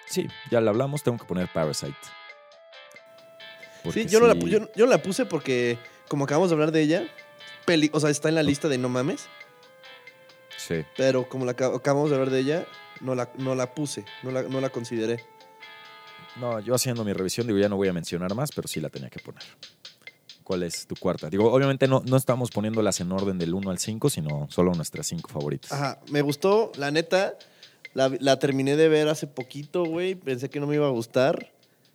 [0.07, 1.95] sí, ya lo hablamos, tengo que poner Parasite.
[3.85, 6.83] Porque Sí, yo, No la, yo, yo la puse porque, como acabamos de hablar de
[6.83, 7.09] ella,
[7.67, 9.27] peli, o sea, está en la lista de no mames,
[10.57, 10.83] Sí.
[10.97, 12.67] pero como la acab- acabamos de hablar de ella,
[13.01, 15.25] no la, no la puse, no la, no la consideré.
[16.37, 18.89] No, yo haciendo mi revisión, digo, ya no voy a mencionar más, pero sí la
[18.89, 19.43] tenía que poner.
[20.43, 21.31] ¿Cuál es tu cuarta?
[21.31, 25.07] Digo, obviamente no, no estamos poniéndolas en orden del 1 al 5, sino solo nuestras
[25.07, 25.73] 5 favoritas.
[25.73, 27.39] Ajá, me gustó, la neta,
[27.95, 31.53] la, la terminé de ver hace poquito, güey, pensé que no me iba a gustar,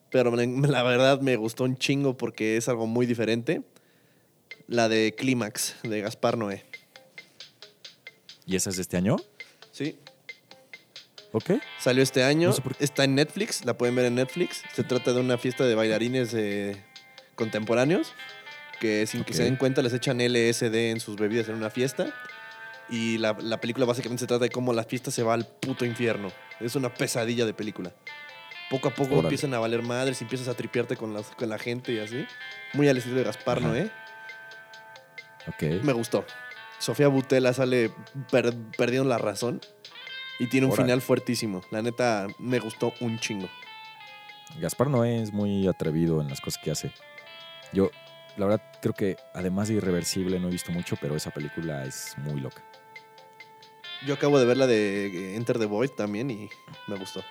[0.10, 3.62] pero la verdad me gustó un chingo porque es algo muy diferente.
[4.70, 6.64] La de Clímax, de Gaspar Noé.
[8.46, 9.18] ¿Y esa es de este año?
[9.72, 9.98] Sí,
[11.32, 11.52] Ok.
[11.80, 12.84] Salió este año, No sé por qué.
[12.84, 14.64] está en Netflix, la pueden ver en Netflix.
[14.74, 16.84] Se trata de una fiesta de bailarines eh,
[17.36, 18.14] contemporáneos
[18.80, 22.12] que sin que se den cuenta les echan LSD en sus bebidas en una fiesta.
[22.90, 25.86] Y la, la película básicamente se trata de cómo la fiesta se va al puto
[25.86, 26.32] infierno.
[26.60, 27.94] Es una pesadilla de película.
[28.72, 29.28] Poco a poco Órale.
[29.28, 32.26] empiezan a valer madres empiezas a tripearte con, las- con la gente y así.
[32.74, 33.68] Muy al estilo de Gaspar Ajá.
[33.68, 33.92] Noé.
[35.50, 35.84] Ok.
[35.84, 36.26] Me gustó.
[36.80, 37.92] Sofía Butela sale
[38.32, 39.60] per- perdiendo la razón
[40.40, 41.62] y tiene un final fuertísimo.
[41.72, 43.50] La neta, me gustó un chingo.
[44.60, 46.92] Gaspar Noé es muy atrevido en las cosas que hace.
[47.74, 47.92] Yo,
[48.38, 52.16] la verdad, creo que además de Irreversible no he visto mucho, pero esa película es
[52.20, 52.64] muy loca.
[54.08, 56.50] Yo acabo de ver la de eh, Enter the Void también y
[56.88, 57.22] me gustó.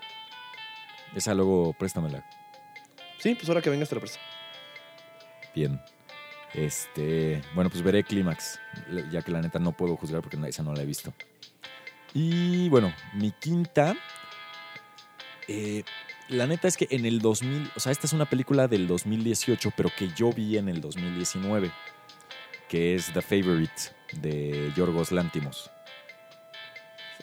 [1.15, 2.23] Esa luego préstamela.
[3.19, 4.19] Sí, pues ahora que vengas te la presto.
[5.55, 5.81] Bien.
[6.55, 8.59] Este, bueno, pues veré Clímax,
[9.11, 11.13] ya que la neta no puedo juzgar porque esa no la he visto.
[12.15, 13.95] Y bueno, mi quinta,
[15.47, 15.85] eh,
[16.29, 19.73] la neta es que en el 2000, o sea, esta es una película del 2018,
[19.77, 21.71] pero que yo vi en el 2019,
[22.69, 23.73] que es The Favorite
[24.15, 25.71] de Yorgos Lántimos.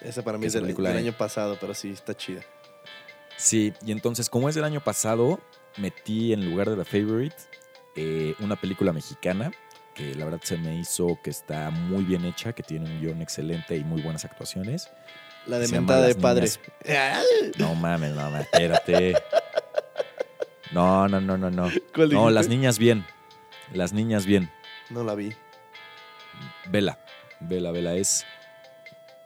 [0.01, 2.41] Esa para mí es Esa del, película del de- año pasado, pero sí, está chida.
[3.37, 5.41] Sí, y entonces, como es del año pasado,
[5.77, 7.35] metí en lugar de The Favorite
[7.95, 9.51] eh, una película mexicana
[9.93, 13.21] que la verdad se me hizo que está muy bien hecha, que tiene un guion
[13.21, 14.91] excelente y muy buenas actuaciones.
[15.47, 16.49] La de mentada de Las padre.
[16.85, 17.25] Niñas.
[17.57, 19.15] No mames, no mames, espérate.
[20.71, 21.69] No, no, no, no, no.
[21.93, 23.05] ¿Cuál No, las niñas bien.
[23.73, 24.51] Las niñas bien.
[24.89, 25.33] No la vi.
[26.67, 26.99] Vela,
[27.39, 27.93] vela, vela.
[27.95, 28.25] Es,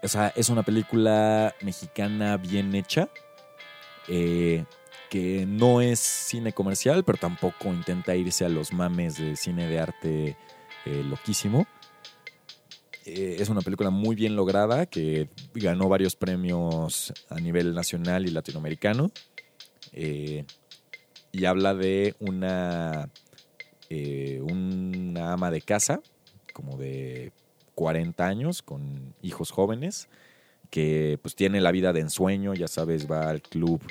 [0.04, 3.10] o sea, es una película mexicana bien hecha,
[4.08, 4.66] eh,
[5.10, 9.80] que no es cine comercial, pero tampoco intenta irse a los mames de cine de
[9.80, 10.38] arte
[10.86, 11.66] eh, loquísimo.
[13.06, 18.32] Eh, es una película muy bien lograda que ganó varios premios a nivel nacional y
[18.32, 19.12] latinoamericano.
[19.94, 20.46] Eh,
[21.32, 23.10] y habla de una,
[24.42, 26.02] una ama de casa,
[26.54, 27.32] como de
[27.76, 30.08] 40 años, con hijos jóvenes,
[30.70, 33.82] que pues tiene la vida de ensueño, ya sabes, va al club,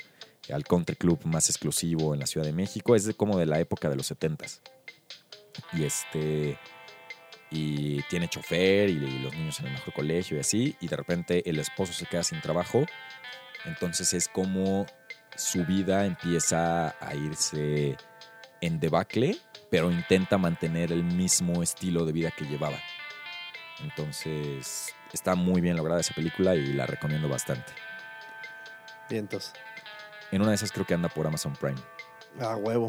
[0.53, 3.89] al country club más exclusivo en la Ciudad de México, es como de la época
[3.89, 4.59] de los 70s.
[5.73, 6.57] Y este
[7.51, 10.95] y tiene chofer y, y los niños en el mejor colegio y así, y de
[10.95, 12.85] repente el esposo se queda sin trabajo,
[13.65, 14.85] entonces es como
[15.35, 17.97] su vida empieza a irse
[18.61, 19.37] en debacle,
[19.71, 22.77] pero intenta mantener el mismo estilo de vida que llevaba.
[23.81, 27.71] Entonces está muy bien lograda esa película y la recomiendo bastante.
[29.09, 29.53] Vientos.
[30.31, 31.79] En una de esas creo que anda por Amazon Prime.
[32.39, 32.87] Ah, huevo.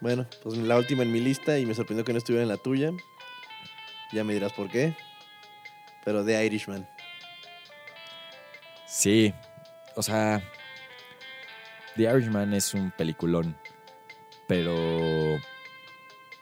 [0.00, 2.56] Bueno, pues la última en mi lista y me sorprendió que no estuviera en la
[2.56, 2.90] tuya.
[4.12, 4.96] Ya me dirás por qué.
[6.04, 6.86] Pero The Irishman.
[8.86, 9.32] Sí,
[9.96, 10.42] o sea,
[11.96, 13.56] The Irishman es un peliculón,
[14.46, 14.74] pero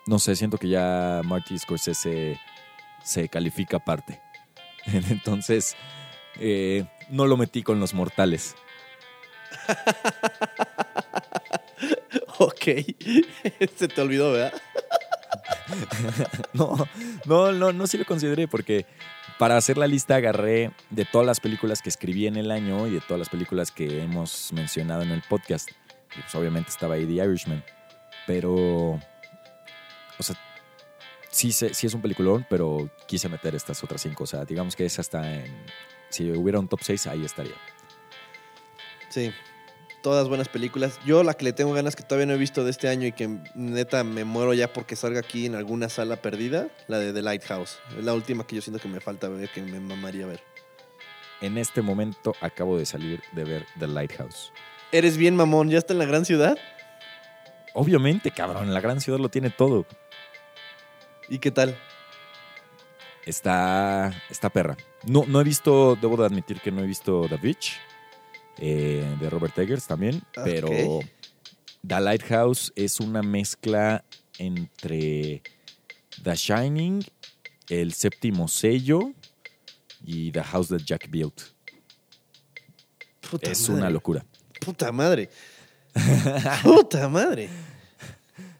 [0.06, 2.38] no sé, siento que ya Marty Scorsese
[3.02, 4.20] se califica aparte.
[4.86, 5.76] Entonces,
[6.36, 8.56] eh, no lo metí con los mortales.
[12.38, 12.64] Ok.
[13.76, 14.52] Se te olvidó, ¿verdad?
[16.52, 16.76] No,
[17.24, 18.84] no, no, no sí lo consideré porque
[19.38, 22.90] para hacer la lista agarré de todas las películas que escribí en el año y
[22.90, 25.70] de todas las películas que hemos mencionado en el podcast.
[26.16, 27.64] Y pues obviamente estaba ahí The Irishman.
[28.26, 29.00] Pero, o
[30.20, 30.36] sea,
[31.30, 34.24] sí, sí es un peliculón, pero quise meter estas otras cinco.
[34.24, 35.66] O sea, digamos que esa está en...
[36.10, 37.54] Si hubiera un top 6, ahí estaría.
[39.12, 39.30] Sí.
[40.02, 40.98] Todas buenas películas.
[41.04, 43.12] Yo la que le tengo ganas que todavía no he visto de este año y
[43.12, 47.22] que neta me muero ya porque salga aquí en alguna sala perdida, la de The
[47.22, 47.78] Lighthouse.
[47.96, 50.42] Es la última que yo siento que me falta ver, que me mamaría ver.
[51.40, 54.52] En este momento acabo de salir de ver The Lighthouse.
[54.90, 56.56] Eres bien mamón, ¿ya está en la gran ciudad?
[57.74, 59.86] Obviamente, cabrón, la gran ciudad lo tiene todo.
[61.28, 61.78] ¿Y qué tal?
[63.24, 64.76] Está, está perra.
[65.04, 67.78] No, no he visto, debo de admitir que no he visto The Beach,
[68.64, 71.00] eh, de Robert Eggers también, pero
[71.84, 74.04] The Lighthouse es una mezcla
[74.38, 75.42] entre
[76.22, 77.04] The Shining,
[77.68, 79.14] El Séptimo Sello
[80.04, 81.40] y The House That Jack Built.
[83.28, 83.82] Puta es madre.
[83.82, 84.24] una locura.
[84.64, 85.28] Puta madre.
[86.62, 87.48] Puta madre.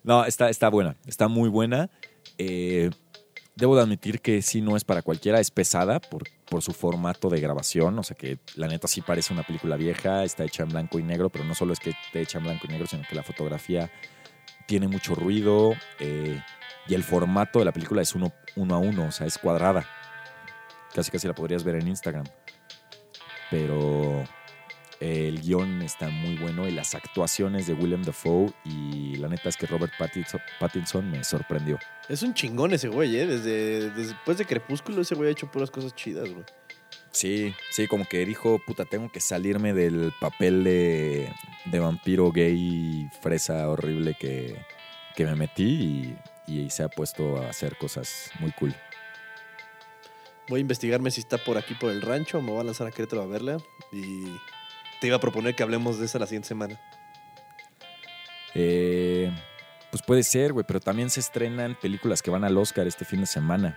[0.02, 1.90] No, está, está buena, está muy buena.
[2.38, 2.90] Eh,
[3.54, 7.30] debo de admitir que sí no es para cualquiera, es pesada por, por su formato
[7.30, 10.68] de grabación, o sea que la neta sí parece una película vieja, está hecha en
[10.68, 13.04] blanco y negro, pero no solo es que esté hecha en blanco y negro, sino
[13.08, 13.90] que la fotografía
[14.66, 16.42] tiene mucho ruido eh,
[16.86, 19.86] y el formato de la película es uno, uno a uno, o sea, es cuadrada.
[20.94, 22.26] Casi casi la podrías ver en Instagram.
[23.50, 24.22] Pero
[25.02, 29.56] el guion está muy bueno y las actuaciones de Willem Dafoe y la neta es
[29.56, 31.78] que Robert Pattinson, Pattinson me sorprendió.
[32.08, 33.26] Es un chingón ese güey, ¿eh?
[33.26, 36.44] Desde, desde después de Crepúsculo ese güey ha hecho puras cosas chidas, güey.
[37.10, 41.32] Sí, sí, como que dijo, puta, tengo que salirme del papel de,
[41.66, 44.56] de vampiro gay fresa horrible que,
[45.16, 48.74] que me metí y, y se ha puesto a hacer cosas muy cool.
[50.48, 52.90] Voy a investigarme si está por aquí por el rancho, me voy a lanzar a
[52.92, 53.58] Querétaro a verla
[53.92, 54.24] y
[55.02, 56.80] te iba a proponer que hablemos de esa la siguiente semana.
[58.54, 59.32] Eh,
[59.90, 63.20] pues puede ser, güey, pero también se estrenan películas que van al Oscar este fin
[63.20, 63.76] de semana.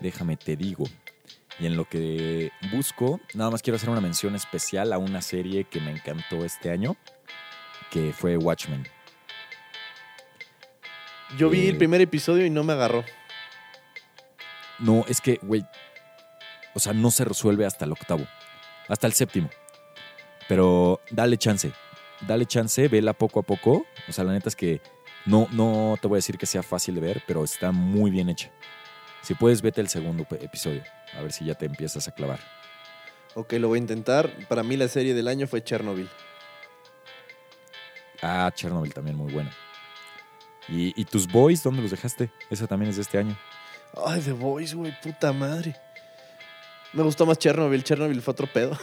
[0.00, 0.84] Déjame te digo.
[1.58, 5.64] Y en lo que busco, nada más quiero hacer una mención especial a una serie
[5.64, 6.96] que me encantó este año,
[7.90, 8.86] que fue Watchmen.
[11.36, 11.70] Yo vi Eh.
[11.70, 13.04] el primer episodio y no me agarró.
[14.78, 15.66] No, es que, güey,
[16.74, 18.24] o sea, no se resuelve hasta el octavo,
[18.88, 19.50] hasta el séptimo.
[20.48, 21.72] Pero dale chance.
[22.26, 23.84] dale chance, vela poco a poco.
[24.08, 24.80] O sea, la neta es que
[25.24, 28.28] no, no te voy a decir que sea fácil de ver, pero está muy bien
[28.28, 28.50] hecha.
[29.22, 30.82] Si puedes, vete el segundo episodio.
[31.16, 32.38] A ver si ya te empiezas a clavar.
[33.34, 34.30] Ok, lo voy a intentar.
[34.48, 36.08] Para mí la serie del año fue Chernobyl.
[38.22, 39.50] Ah, Chernobyl también muy buena.
[40.68, 42.30] ¿Y, y tus boys dónde los dejaste?
[42.50, 43.36] Esa también es de este año.
[44.04, 45.76] Ay, The Voice, güey, puta madre.
[46.96, 47.84] Me gustó más Chernobyl.
[47.84, 48.76] Chernobyl fue otro pedo.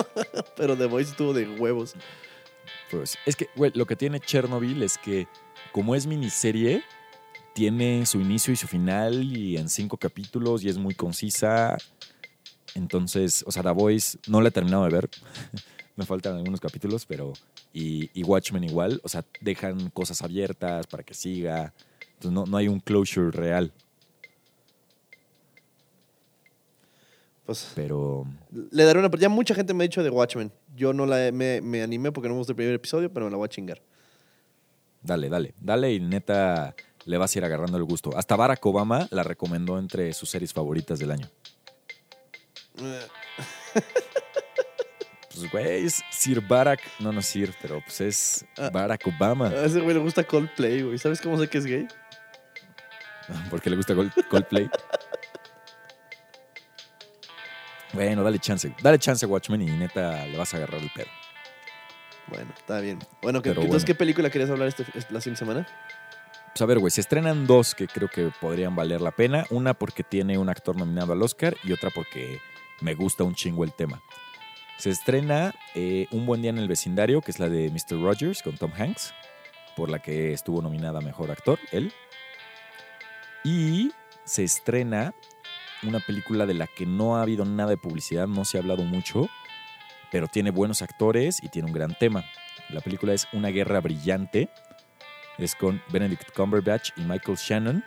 [0.56, 1.94] Pero The Voice estuvo de huevos.
[2.90, 5.28] Pues es que, güey, lo que tiene Chernobyl es que,
[5.70, 6.82] como es miniserie,
[7.52, 11.76] tiene su inicio y su final y en cinco capítulos y es muy concisa.
[12.74, 15.10] Entonces, o sea, The Voice no la he terminado de ver.
[15.96, 17.34] Me faltan algunos capítulos, pero.
[17.74, 18.98] Y, y Watchmen igual.
[19.04, 21.74] O sea, dejan cosas abiertas para que siga.
[22.14, 23.74] Entonces, no, no hay un closure real.
[27.48, 28.26] Pues Pero.
[28.52, 29.08] le daré una.
[29.18, 30.52] Ya mucha gente me ha dicho de Watchmen.
[30.76, 33.30] Yo no la me, me animé porque no me gustó el primer episodio, pero me
[33.30, 33.80] la voy a chingar.
[35.02, 36.74] Dale, dale, dale y neta
[37.06, 38.14] le vas a ir agarrando el gusto.
[38.14, 41.26] Hasta Barack Obama la recomendó entre sus series favoritas del año.
[45.34, 46.80] Pues, güey, es Sir Barack.
[46.98, 48.70] No, no es Sir, pero pues es Ah.
[48.70, 49.46] Barack Obama.
[49.48, 50.98] A ese güey le gusta Coldplay, güey.
[50.98, 51.86] ¿Sabes cómo sé que es gay?
[53.50, 53.94] Porque le gusta
[54.28, 54.68] Coldplay.
[57.98, 58.72] Bueno, dale chance.
[58.80, 61.08] Dale chance, Watchmen, y neta le vas a agarrar el pedo.
[62.28, 63.00] Bueno, está bien.
[63.22, 63.86] Bueno, ¿qué- Pero entonces, bueno.
[63.86, 65.66] ¿qué película querías hablar este, la siguiente semana?
[66.52, 69.46] Pues a ver, güey, se estrenan dos que creo que podrían valer la pena.
[69.50, 72.38] Una porque tiene un actor nominado al Oscar y otra porque
[72.80, 74.00] me gusta un chingo el tema.
[74.76, 78.00] Se estrena eh, Un buen día en el vecindario, que es la de Mr.
[78.00, 79.12] Rogers con Tom Hanks,
[79.76, 81.92] por la que estuvo nominada a Mejor Actor, él.
[83.44, 83.90] Y
[84.24, 85.14] se estrena
[85.82, 88.82] una película de la que no ha habido nada de publicidad, no se ha hablado
[88.82, 89.28] mucho,
[90.10, 92.24] pero tiene buenos actores y tiene un gran tema.
[92.70, 94.48] La película es Una guerra brillante,
[95.38, 97.84] es con Benedict Cumberbatch y Michael Shannon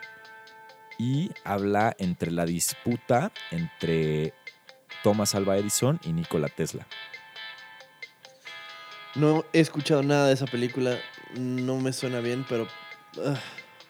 [0.97, 4.34] y habla entre la disputa entre
[5.04, 6.88] Thomas Alva Edison y Nikola Tesla.
[9.15, 10.97] No he escuchado nada de esa película.
[11.38, 12.67] No me suena bien, pero.
[13.25, 13.39] ah,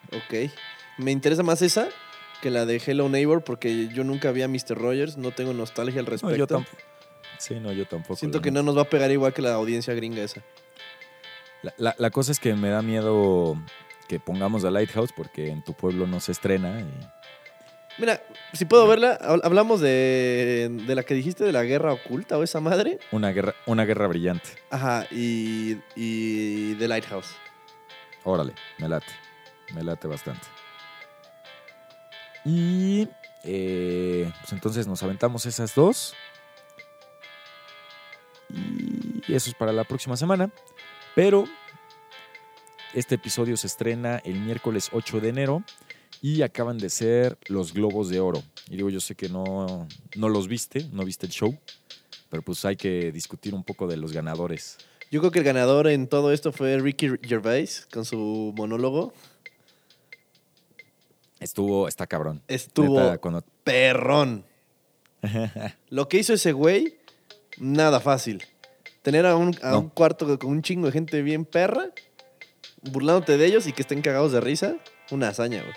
[0.08, 0.52] ok.
[0.98, 1.90] Me interesa más esa
[2.42, 4.76] que la de Hello Neighbor porque yo nunca vi a Mr.
[4.78, 5.18] Rogers.
[5.18, 6.36] No tengo nostalgia al No, respecto.
[6.36, 6.78] yo tampoco.
[7.38, 8.16] Sí, no, yo tampoco.
[8.18, 10.42] Siento que no nos va a pegar igual que la audiencia gringa esa.
[11.64, 13.56] La, la- la cosa es que me da miedo
[14.08, 16.82] que pongamos The Lighthouse porque en tu pueblo no se estrena.
[16.82, 17.08] y-
[17.98, 18.24] Mira,
[18.54, 22.44] si puedo verla, hab- hablamos de, de la que dijiste de la guerra oculta o
[22.44, 23.00] esa madre.
[23.12, 24.50] una, guerra, una guerra brillante.
[24.70, 27.36] Ajá, y, y The Lighthouse.
[28.24, 29.08] Órale, me late.
[29.76, 30.48] Me late bastante.
[32.46, 33.08] Y
[33.44, 36.14] eh, pues entonces nos aventamos esas dos.
[38.50, 40.52] Y eso es para la próxima semana.
[41.16, 41.46] Pero
[42.94, 45.64] este episodio se estrena el miércoles 8 de enero
[46.22, 48.44] y acaban de ser los Globos de Oro.
[48.70, 51.58] Y digo, yo sé que no, no los viste, no viste el show,
[52.30, 54.78] pero pues hay que discutir un poco de los ganadores.
[55.10, 59.14] Yo creo que el ganador en todo esto fue Ricky Gervais con su monólogo.
[61.52, 62.42] Estuvo, está cabrón.
[62.48, 64.46] Estuvo Neta, cuando perrón.
[65.90, 66.98] Lo que hizo ese güey,
[67.58, 68.42] nada fácil.
[69.02, 69.80] Tener a un, a No.
[69.82, 71.90] un cuarto con un chingo de gente bien perra,
[72.84, 74.78] burlándote de ellos y que estén cagados de risa,
[75.12, 75.74] una hazaña, güey.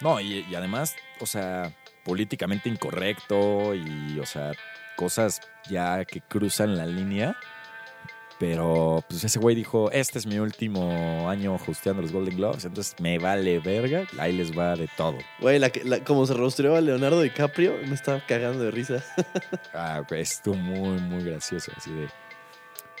[0.00, 4.52] No, y, y además, o sea, políticamente incorrecto y, o sea,
[4.96, 7.36] cosas ya que cruzan la línea.
[8.38, 12.94] Pero, pues ese güey dijo, este es mi último año hosteando los Golden Globes, entonces
[13.00, 15.16] me vale verga, ahí les va de todo.
[15.40, 19.02] Güey, la, que- la- como se rostreó a Leonardo DiCaprio, me estaba cagando de risa.
[19.72, 22.08] Ah, güey, estuvo muy, muy gracioso, así de...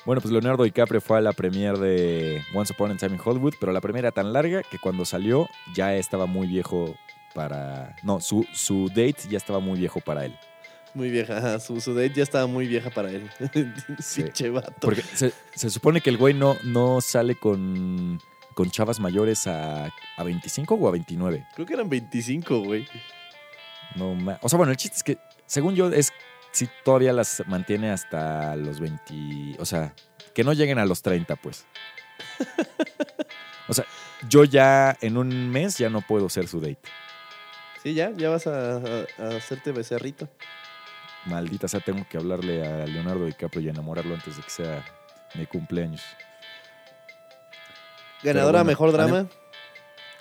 [0.06, 3.54] Bueno, pues Leonardo DiCaprio fue a la premiere de Once Upon a Time in Hollywood,
[3.60, 6.94] pero la premiere era tan larga que cuando salió ya estaba muy viejo
[7.34, 7.94] para...
[8.04, 10.38] No, su, su date ya estaba muy viejo para él.
[10.96, 13.30] Muy vieja, su, su date ya estaba muy vieja para él.
[13.98, 14.24] Sí.
[14.48, 14.72] Vato.
[14.80, 18.18] Porque se, se supone que el güey no, no sale con,
[18.54, 21.46] con chavas mayores a, a 25 o a 29.
[21.54, 22.88] Creo que eran 25, güey.
[23.94, 26.12] No, ma- o sea, bueno, el chiste es que, según yo, es
[26.52, 29.56] si todavía las mantiene hasta los 20.
[29.60, 29.94] O sea,
[30.34, 31.66] que no lleguen a los 30, pues.
[33.68, 33.84] O sea,
[34.28, 36.78] yo ya en un mes ya no puedo ser su date.
[37.82, 40.28] Sí, ya, ya vas a, a- a hacerte becerrito.
[41.26, 44.84] Maldita sea, tengo que hablarle a Leonardo DiCaprio y enamorarlo antes de que sea
[45.34, 46.02] mi cumpleaños.
[48.22, 49.26] Ganadora bueno, mejor adem- drama.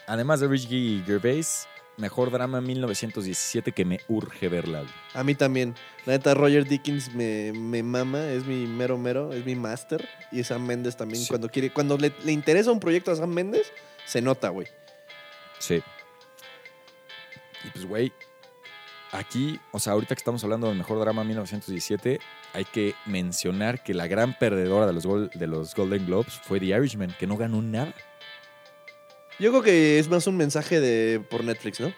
[0.08, 4.84] Además de Ricky Gervais, mejor drama 1917 que me urge verla.
[5.14, 5.76] A mí también.
[6.06, 10.08] La neta, Roger Dickens me, me mama, es mi mero mero, es mi máster.
[10.32, 11.30] Y Sam Méndez también, Sí.
[11.30, 13.72] cuando quiere, cuando le, le interesa un proyecto a Sam Méndez,
[14.06, 14.68] se nota, güey.
[15.60, 15.82] Sí.
[17.64, 18.14] Y pues, güey,
[19.12, 22.20] aquí, o sea, ahorita que estamos hablando del mejor drama 1917,
[22.54, 26.60] hay que mencionar que la gran perdedora de los, gol- de los Golden Globes fue
[26.60, 27.94] The Irishman, que no ganó nada.
[29.40, 31.94] Yo creo que es más un mensaje de por Netflix, ¿no?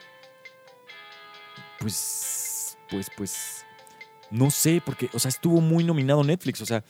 [1.80, 3.66] Pues, pues, pues,
[4.32, 6.62] no sé, porque, o sea, estuvo muy nominado Netflix.
[6.62, 6.84] O sea,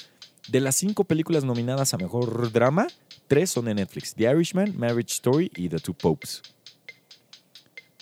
[0.48, 2.88] de las cinco películas nominadas a mejor drama,
[3.28, 6.42] tres son de Netflix: The Irishman, Marriage Story y The Two Popes.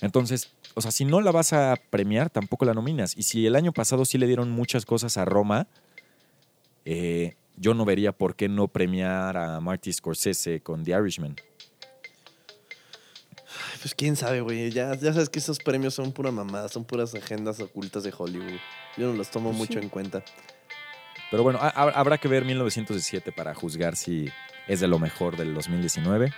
[0.01, 3.17] Entonces, o sea, si no la vas a premiar, tampoco la nominas.
[3.17, 5.67] Y si el año pasado sí le dieron muchas cosas a Roma,
[6.86, 11.36] eh, yo no vería por qué no premiar a Marty Scorsese con The Irishman.
[13.47, 14.71] Ay, Pues quién sabe, güey.
[14.71, 18.59] Ya, ya sabes que esos premios son pura mamada, son puras agendas ocultas de Hollywood.
[18.97, 19.80] Yo no los tomo Pues mucho sí.
[19.80, 20.23] en cuenta.
[21.32, 24.30] Pero bueno, ha- ha- habrá que ver 1917 para juzgar si
[24.67, 26.32] es de lo mejor del 2019.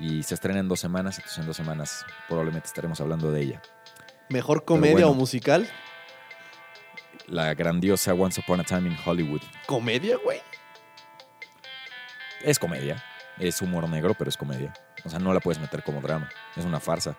[0.00, 3.62] Y se estrena en dos semanas, entonces en dos semanas probablemente estaremos hablando de ella.
[4.28, 5.10] ¿Mejor comedia bueno.
[5.10, 5.68] o musical?
[7.26, 9.42] La grandiosa Once Upon a Time in Hollywood.
[9.66, 10.40] ¿Comedia, güey?
[12.42, 13.02] Es comedia,
[13.38, 14.72] es humor negro, pero es comedia.
[15.04, 17.16] O sea, no la puedes meter como drama, es una farsa.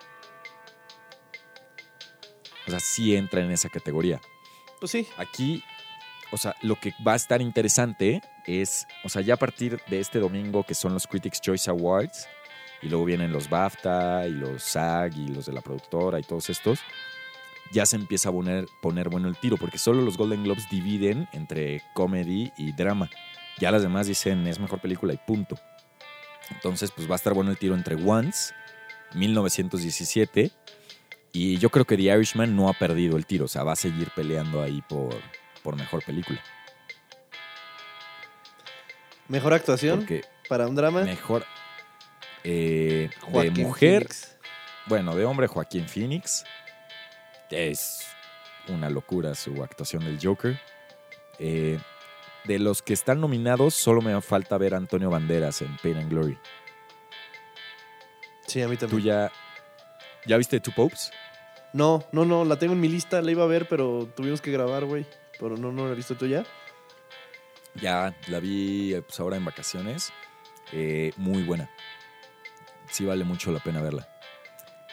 [2.67, 4.21] O sea, sí entra en esa categoría.
[4.79, 5.07] Pues sí.
[5.17, 5.63] Aquí,
[6.31, 9.99] o sea, lo que va a estar interesante es, o sea, ya a partir de
[9.99, 12.27] este domingo que son los Critics Choice Awards,
[12.81, 16.49] y luego vienen los BAFTA y los SAG y los de la productora y todos
[16.49, 16.79] estos,
[17.71, 21.27] ya se empieza a poner, poner bueno el tiro, porque solo los Golden Globes dividen
[21.33, 23.09] entre comedy y drama.
[23.59, 25.57] Ya las demás dicen es mejor película y punto.
[26.51, 28.53] Entonces, pues va a estar bueno el tiro entre Once,
[29.13, 30.51] 1917,
[31.31, 33.75] y yo creo que The Irishman no ha perdido el tiro, o sea, va a
[33.75, 35.15] seguir peleando ahí por,
[35.61, 36.41] por mejor película.
[39.27, 41.03] ¿Mejor actuación Porque para un drama?
[41.03, 41.45] mejor
[42.43, 44.37] eh, de mujer, Phoenix.
[44.87, 46.43] bueno, de hombre Joaquín Phoenix,
[47.49, 48.07] es
[48.67, 50.59] una locura su actuación del Joker.
[51.39, 51.79] Eh,
[52.45, 56.09] de los que están nominados, solo me falta ver a Antonio Banderas en Pain and
[56.09, 56.37] Glory.
[58.47, 59.03] Sí, a mí ¿Tú también.
[59.03, 59.31] ya,
[60.25, 61.11] ya viste Two Popes?
[61.73, 64.51] No, no, no, la tengo en mi lista, la iba a ver, pero tuvimos que
[64.51, 65.05] grabar, güey.
[65.39, 66.43] Pero no, no la he visto tú ya.
[67.75, 70.11] Ya la vi pues, ahora en vacaciones.
[70.71, 71.69] Eh, muy buena.
[72.91, 74.07] Sí vale mucho la pena verla.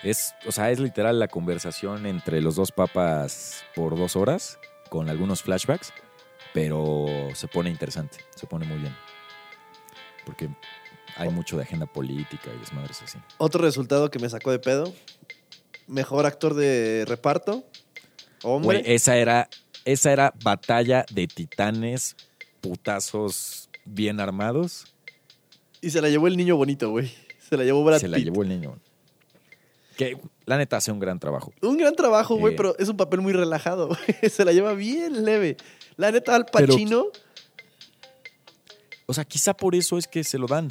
[0.03, 4.59] Es, o sea, es literal la conversación entre los dos papas por dos horas,
[4.91, 5.93] con algunos flashbacks,
[6.53, 8.95] pero se pone interesante, se pone muy bien.
[10.25, 10.51] Porque
[11.17, 13.19] hay mucho de agenda política y desmadres así.
[13.39, 14.93] Otro resultado que me sacó de pedo.
[15.87, 17.65] Mejor actor de reparto.
[18.43, 18.81] Hombre.
[18.81, 19.49] Güey, esa era,
[19.85, 22.17] esa era batalla de titanes,
[22.61, 24.95] putazos bien armados.
[25.81, 27.13] Y se la llevó el niño bonito, güey.
[27.49, 28.27] Se la llevó Brad se la Pitt.
[28.27, 28.79] llevó el niño.
[29.97, 31.53] Que la neta hace un gran trabajo.
[31.63, 32.57] Un gran trabajo, güey, Eh.
[32.57, 33.89] pero es un papel muy relajado.
[34.21, 34.31] güey.
[34.31, 35.57] Se la lleva bien leve.
[35.97, 37.07] La neta, Al Pero- Pacino.
[39.07, 40.67] O sea, quizá por eso es que se lo dan.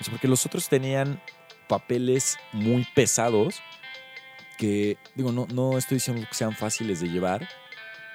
[0.00, 1.22] O sea, porque los otros tenían
[1.68, 3.56] papeles muy pesados
[4.58, 7.48] que, digo, no, no estoy diciendo que sean fáciles de llevar,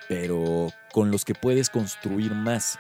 [0.09, 2.77] pero con los que puedes construir más.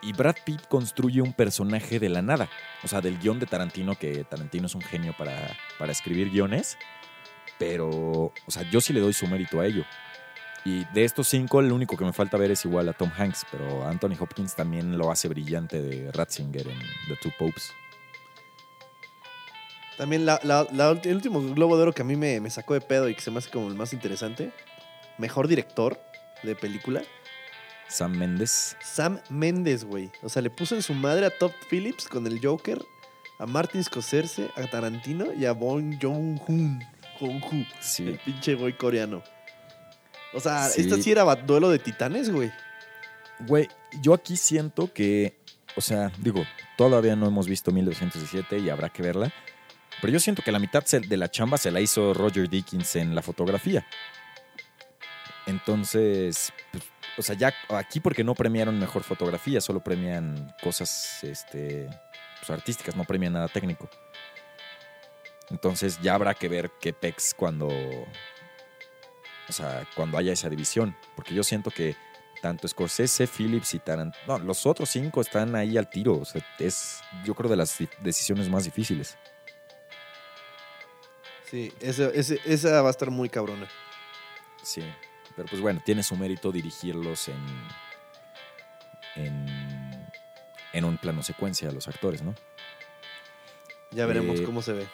[0.00, 2.48] Y Brad Pitt construye un personaje de la nada.
[2.84, 6.78] O sea, del guion de Tarantino, que Tarantino es un genio para, para escribir guiones.
[7.58, 9.84] Pero, o sea, yo sí le doy su mérito a ello.
[10.64, 13.46] Y de estos cinco, el único que me falta ver es igual a Tom Hanks,
[13.50, 16.78] pero Anthony Hopkins también lo hace brillante de Ratzinger en
[17.08, 17.72] The Two Popes.
[19.96, 20.38] También la-
[21.02, 23.20] el último Globo de Oro que a mí me, me sacó de pedo y que
[23.20, 24.52] se me hace como el más interesante.
[25.16, 25.98] Mejor director
[26.44, 27.02] de película.
[27.88, 28.76] Sam Mendes.
[28.82, 30.10] Sam Méndez, güey.
[30.22, 32.80] O sea, le puso en su madre a Top Phillips con el Joker,
[33.38, 36.44] a Martin Scorsese, a Tarantino y a Bong Joon-ho.
[37.18, 38.06] Joon-ho, Sí.
[38.08, 39.22] el pinche güey coreano.
[40.34, 40.82] O sea, Sí.
[40.82, 42.52] esta sí era duelo de titanes, güey.
[43.40, 43.68] Güey,
[44.02, 45.38] yo aquí siento que,
[45.76, 46.44] o sea, digo,
[46.76, 49.32] todavía no hemos visto 1917 y habrá que verla,
[50.00, 53.14] pero yo siento que la mitad de la chamba se la hizo Roger Dickens en
[53.14, 53.86] la fotografía.
[55.46, 56.84] Entonces, pues,
[57.18, 61.88] o sea, ya aquí porque no premiaron mejor fotografía, solo premian cosas este,
[62.38, 63.88] pues, artísticas, no premian nada técnico.
[65.50, 71.34] Entonces ya habrá que ver qué pex cuando, o sea, cuando haya esa división, porque
[71.34, 71.96] yo siento que
[72.42, 76.40] tanto Scorsese, Phillips y Tarantino, no, los otros cinco están ahí al tiro, o sea,
[76.58, 79.16] es yo creo de las decisiones más difíciles.
[81.50, 83.66] Sí, ese, ese- esa va a estar muy cabrona.
[84.62, 84.82] Sí.
[85.38, 87.36] Pero pues bueno, tiene su mérito dirigirlos en.
[89.14, 89.46] en.
[90.72, 92.34] en un plano secuencia a los actores, ¿no?
[93.92, 94.86] Ya veremos Eh, cómo se ve.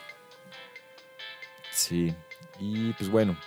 [1.72, 2.14] Sí.
[2.60, 3.38] Y pues bueno,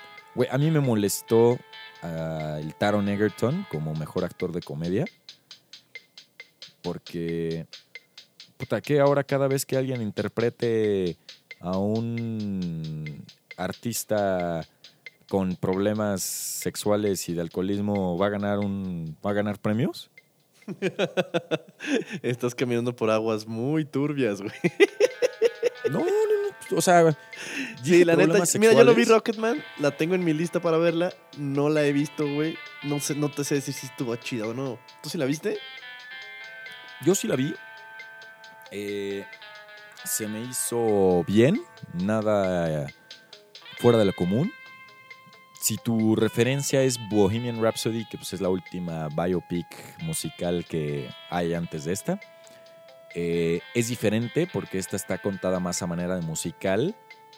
[0.50, 1.60] a mí me molestó
[2.02, 5.06] el Taron Egerton como mejor actor de comedia.
[6.82, 7.68] Porque.
[8.58, 11.16] Puta, que ahora cada vez que alguien interprete
[11.60, 13.24] a un
[13.56, 14.68] artista
[15.28, 19.18] con problemas sexuales y de alcoholismo va a ganar un.
[19.26, 20.10] va a ganar premios?
[22.22, 24.54] Estás caminando por aguas muy turbias, güey.
[25.90, 26.78] No, no, no.
[26.78, 27.16] O sea,
[27.84, 28.44] Sí, la neta.
[28.60, 29.06] Mira, yo lo vi.
[29.06, 31.14] Rocketman, la tengo en mi lista para verla.
[31.38, 32.58] No la he visto, güey.
[32.84, 34.80] No sé, no te sé decir si estuvo chida o no.
[35.02, 35.58] ¿Tú sí la viste?
[37.06, 37.56] Yo sí la vi.
[38.72, 39.26] Eh,
[40.04, 41.62] se me hizo bien,
[41.94, 42.88] nada
[43.78, 44.52] fuera de lo común.
[45.68, 49.68] Si tu referencia es Bohemian Rhapsody, que pues es la última biopic
[50.02, 52.22] musical que hay antes de esta,
[53.14, 56.96] eh, es diferente porque esta está contada más a manera de musical.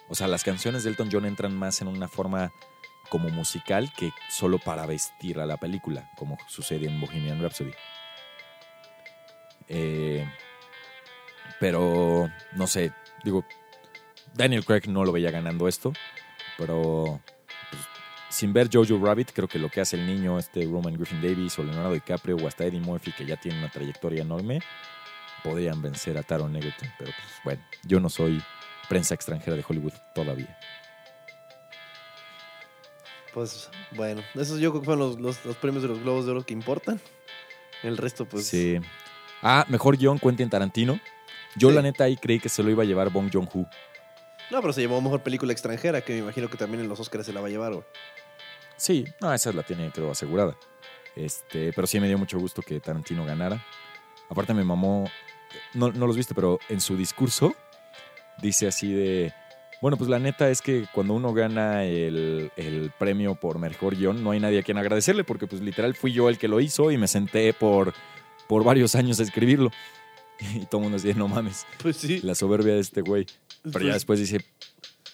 [0.09, 2.53] O sea, las canciones de Elton John entran más en una forma
[3.09, 7.73] como musical que solo para vestir a la película, como sucede en Bohemian Rhapsody.
[9.69, 10.31] Eh,
[11.59, 13.43] pero no sé, digo,
[14.35, 15.93] Daniel Craig no lo veía ganando esto,
[16.59, 17.19] pero
[18.39, 21.57] sin ver Jojo Rabbit, creo que lo que hace el niño, este Roman Griffin Davis
[21.59, 24.61] o Leonardo DiCaprio o hasta Eddie Murphy, que ya tiene una trayectoria enorme,
[25.43, 26.89] podrían vencer a Taron Egerton.
[26.97, 28.41] Pero pues bueno, yo no soy
[28.87, 30.57] prensa extranjera de Hollywood todavía.
[33.33, 36.31] Pues bueno, esos yo creo que fueron los, los- los premios de los Globos de
[36.31, 36.99] Oro que importan.
[37.83, 38.47] El resto, pues.
[38.47, 38.77] sí.
[39.41, 40.99] Ah, mejor guion Quentin Tarantino.
[41.55, 41.75] Yo Sí.
[41.75, 43.65] la neta ahí creí que se lo iba a llevar Bong Joon-ho.
[44.51, 47.25] No, pero se llevó mejor película extranjera, que me imagino que también en los Oscars
[47.25, 47.85] se la va a llevar, güey.
[48.79, 50.57] Sí, no, esa la tiene, creo, asegurada.
[51.15, 53.63] Este, pero sí me dio mucho gusto que Tarantino ganara.
[54.29, 55.09] Aparte me mamó,
[55.73, 57.53] no, no los viste, pero en su discurso
[58.41, 59.33] dice así de,
[59.81, 64.23] bueno, pues la neta es que cuando uno gana el, el premio por mejor guion,
[64.23, 66.91] no hay nadie a quien agradecerle, porque pues literal fui yo el que lo hizo
[66.91, 67.93] y me senté por,
[68.47, 69.71] por varios años a escribirlo.
[70.55, 72.21] Y todo el mundo decía, no mames, Pues sí.
[72.23, 73.25] la soberbia de este güey.
[73.61, 74.45] Pero ya Pues, después dice,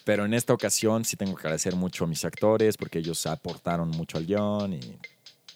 [0.06, 3.90] pero en esta ocasión sí tengo que agradecer mucho a mis actores porque ellos aportaron
[3.90, 5.00] mucho al guion y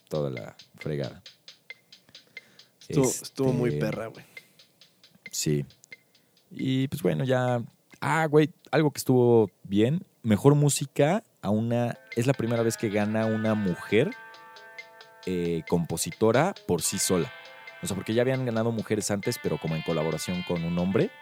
[0.09, 1.23] toda la fregada.
[2.81, 4.25] estuvo, Este, estuvo muy perra, güey.
[5.31, 5.65] Sí.
[6.51, 7.63] Y pues bueno, ya...
[8.01, 10.05] Ah, güey, algo que estuvo bien.
[10.25, 11.97] Mejor música a una...
[12.17, 14.11] Es la primera vez que gana una mujer
[15.27, 17.33] eh, compositora por sí sola.
[17.85, 21.13] O sea, porque ya habían ganado mujeres antes, pero como en colaboración con un hombre.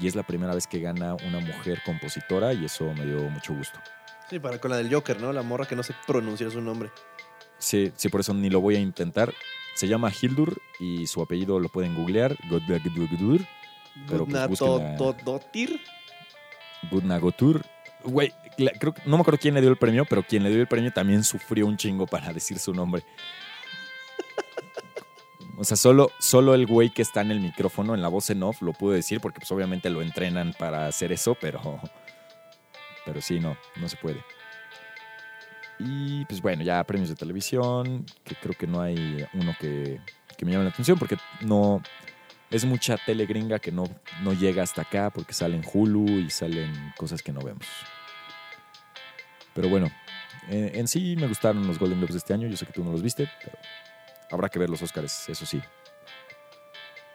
[0.00, 3.54] Y es la primera vez que gana una mujer compositora y eso me dio mucho
[3.54, 3.80] gusto.
[4.30, 5.32] Sí, para con la del Joker, ¿no?
[5.32, 6.90] La morra que no sé pronunciar su nombre.
[7.58, 9.32] Sí, sí, por eso ni lo voy a intentar.
[9.74, 12.36] Se llama Hildur y su apellido lo pueden googlear.
[12.48, 13.40] Godnagotur.
[14.06, 14.60] Pero, pues.
[16.90, 17.64] Gudnagotur.
[18.04, 18.32] Güey,
[18.78, 20.92] creo no me acuerdo quién le dio el premio, pero quien le dio el premio
[20.92, 23.02] también sufrió un chingo para decir su nombre.
[25.60, 28.44] O sea, solo, solo el güey que está en el micrófono, en la voz en
[28.44, 31.80] off, lo pudo decir porque pues obviamente lo entrenan para hacer eso, pero,
[33.04, 34.24] pero sí, no, no se puede.
[35.80, 40.00] Y pues bueno, ya premios de televisión, que creo que no hay uno que,
[40.36, 41.82] que me llame la atención porque no...
[42.50, 43.84] Es mucha tele gringa que no,
[44.22, 47.66] no llega hasta acá porque salen Hulu y salen cosas que no vemos.
[49.54, 49.90] Pero bueno,
[50.48, 52.48] en, en sí me gustaron los Golden Globes de este año.
[52.48, 53.58] Yo sé que tú no los viste, pero
[54.30, 55.60] habrá que ver los Oscars, eso sí.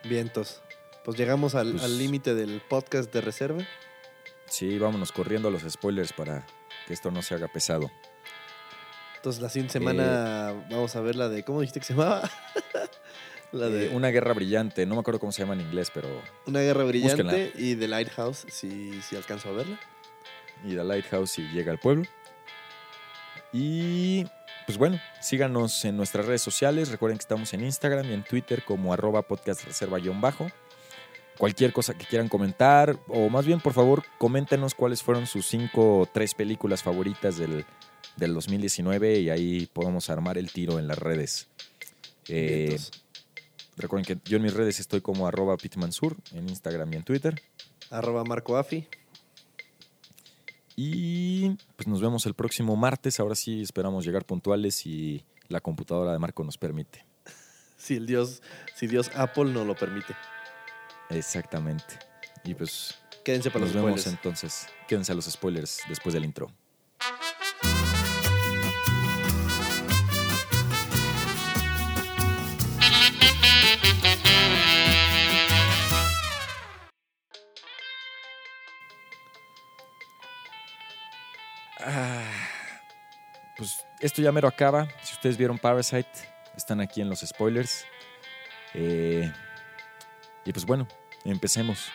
[0.04, 0.62] Vientos.
[1.04, 3.64] Pues llegamos al Pues- al límite del podcast de reserva.
[4.46, 6.46] Sí, vámonos corriendo a los spoilers para
[6.88, 7.90] que esto no se haga pesado.
[9.16, 11.44] Entonces la siguiente semana vamos a ver la de.
[11.44, 12.30] ¿Cómo dijiste que se llamaba?
[13.54, 16.10] la de Eh, una guerra brillante, no me acuerdo cómo se llama en inglés, pero.
[16.46, 17.52] Una guerra brillante búsquenla.
[17.56, 19.80] y The Lighthouse, si, si alcanzo a verla.
[20.66, 22.04] Y The Lighthouse y llega al pueblo.
[23.54, 24.26] Y
[24.66, 26.90] pues bueno, síganos en nuestras redes sociales.
[26.90, 30.48] Recuerden que estamos en Instagram y en Twitter como arroba podcast reserva-bajo.
[31.38, 36.00] Cualquier cosa que quieran comentar, o más bien, por favor, coméntenos cuáles fueron sus cinco
[36.00, 37.66] o tres películas favoritas del,
[38.18, 41.48] del 2019 y ahí podemos armar el tiro en las redes.
[42.28, 42.78] Eh,
[43.78, 47.42] recuerden que yo en mis redes estoy como arroba pitmansur en Instagram y en Twitter.
[47.90, 48.88] Arroba Marco Afi.
[50.76, 53.20] Y pues nos vemos el próximo martes.
[53.20, 57.06] Ahora sí esperamos llegar puntuales y la computadora de Marco nos permite.
[57.76, 58.42] Si el Dios,
[58.76, 60.16] si Dios Apple no lo permite.
[61.10, 62.00] Exactamente.
[62.46, 62.96] Y pues
[63.26, 64.18] Quédense para Nos los vemos spoilers.
[64.18, 64.68] entonces.
[64.88, 66.50] Quédense a los spoilers después del intro.
[84.04, 84.88] Esto ya mero acaba.
[85.04, 86.08] Si ustedes vieron Parasite,
[86.56, 87.86] están aquí en los spoilers.
[88.74, 89.32] Eh,
[90.46, 90.88] y pues bueno,
[91.26, 91.88] empecemos.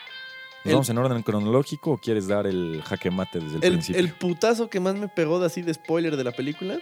[0.63, 3.71] ¿Nos El- vamos en orden cronológico o quieres dar el jaque mate desde el, El,
[3.73, 3.99] principio?
[4.01, 6.77] el putazo que más me pegó de así de spoiler de la película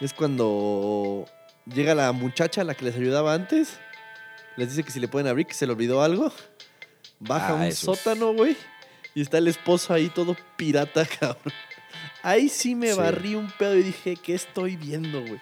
[0.00, 1.26] es cuando
[1.66, 3.78] llega la muchacha, la que les ayudaba antes,
[4.56, 6.32] les dice que si le pueden abrir, que se le olvidó algo.
[7.20, 8.56] Baja Ah, un sótano, güey.
[9.14, 11.52] Y está el esposo ahí todo pirata, cabrón.
[12.22, 12.98] Ahí sí me Sí.
[12.98, 15.40] barrí un pedo y dije, ¿qué estoy viendo, güey?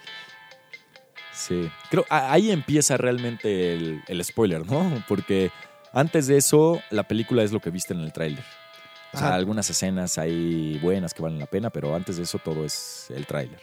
[1.33, 5.03] Sí, creo ahí empieza realmente el, el spoiler, ¿no?
[5.09, 5.51] Porque
[5.93, 8.45] antes de eso, la película es lo que viste en el tráiler.
[9.12, 12.64] O sea, algunas escenas ahí buenas que valen la pena, pero antes de eso todo
[12.64, 13.59] es el tráiler.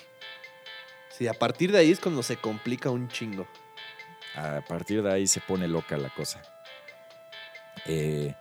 [1.09, 3.47] Sí, a partir de ahí es cuando se complica un chingo.
[4.36, 6.41] A partir de ahí se pone loca la cosa.
[7.86, 8.36] Eh,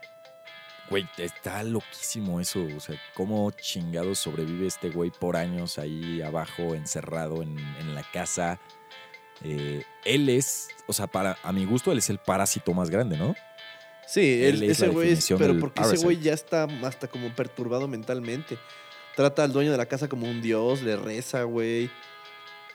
[0.90, 2.66] güey, está loquísimo eso.
[2.76, 8.02] O sea, cómo chingados sobrevive este güey por años ahí abajo, encerrado en, en la
[8.12, 8.60] casa.
[9.42, 13.16] Eh, él es, o sea, para, a mi gusto, él es el parásito más grande,
[13.16, 13.34] ¿no?
[14.06, 17.34] Sí, Él él- es ese güey es, pero porque ese güey ya está hasta como
[17.34, 18.56] perturbado mentalmente.
[19.16, 21.90] Trata al dueño de la casa como un dios, le reza, güey.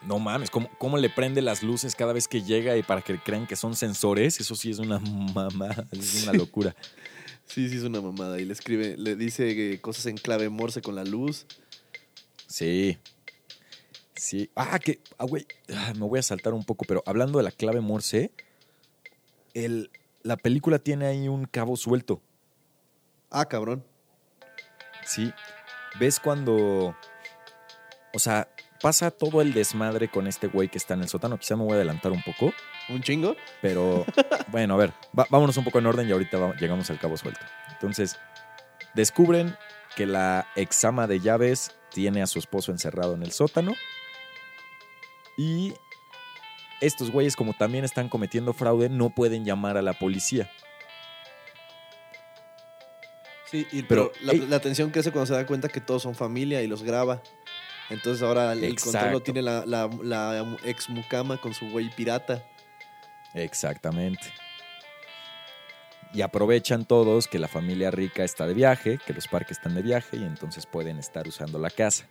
[0.01, 3.19] No mames, ¿cómo, cómo le prende las luces cada vez que llega y para que
[3.19, 4.39] crean que son sensores?
[4.39, 4.97] Eso sí es una
[5.33, 6.75] mamá, es una locura.
[6.81, 7.00] Sí,
[7.53, 8.39] sí, es una mamada.
[8.39, 11.45] Y le escribe, le dice eh, cosas en clave morse con la luz.
[12.47, 12.97] Sí.
[14.15, 14.49] Sí.
[14.55, 14.99] Ah, que.
[15.17, 15.45] Ah, güey.
[15.73, 18.31] ah, me voy a saltar un poco, pero hablando de la clave Morse,
[19.53, 19.89] el,
[20.23, 22.21] la película tiene ahí un cabo suelto.
[23.29, 23.83] Ah, cabrón.
[25.05, 25.31] Sí.
[25.99, 26.95] ¿Ves cuando.
[28.13, 28.47] O sea,
[28.81, 31.37] pasa todo el desmadre con este güey que está en el sótano?
[31.37, 32.53] Quizá me voy a adelantar un poco,
[32.91, 33.35] ¿Un chingo?
[33.61, 34.05] pero.
[34.49, 34.93] bueno, a ver.
[35.17, 37.41] va- vámonos un poco en orden y ahorita llegamos al cabo suelto.
[37.71, 38.17] Entonces,
[38.93, 39.55] descubren
[39.95, 43.73] que la exama de llaves tiene a su esposo encerrado en el sótano.
[45.37, 45.73] Y
[46.81, 50.49] estos güeyes, como también están cometiendo fraude, no pueden llamar a la policía.
[53.45, 54.47] Sí, y, Pero, pero, la, ey.
[54.47, 57.21] la tensión crece cuando se da cuenta que todos son familia y los graba.
[57.89, 61.89] Entonces ahora el, el control lo tiene la, la, la ex mucama con su güey
[61.93, 62.45] pirata.
[63.33, 64.33] Exactamente.
[66.13, 69.81] Y aprovechan todos que la familia rica está de viaje, que los parques están de
[69.81, 72.09] viaje y entonces pueden estar usando la casa,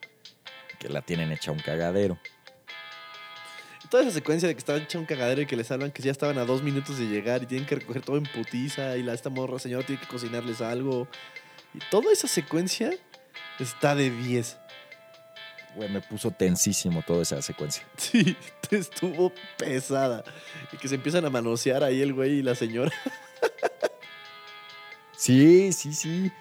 [0.78, 2.18] que la tienen hecha un cagadero.
[3.90, 6.12] Toda esa secuencia de que estaba hecha un cagadero y que les hablan que ya
[6.12, 9.12] estaban a dos minutos de llegar y tienen que recoger todo en putiza y la
[9.12, 11.08] esta morra señora tiene que cocinarles algo.
[11.74, 12.92] Y toda esa secuencia
[13.58, 14.59] está de 10.
[15.76, 17.82] Güey, me puso tensísimo toda esa secuencia.
[17.96, 18.36] Sí,
[18.70, 20.22] estuvo pesada.
[20.72, 22.92] Y que se empiezan a manosear ahí el güey y la señora.
[25.16, 26.32] Sí, sí, sí.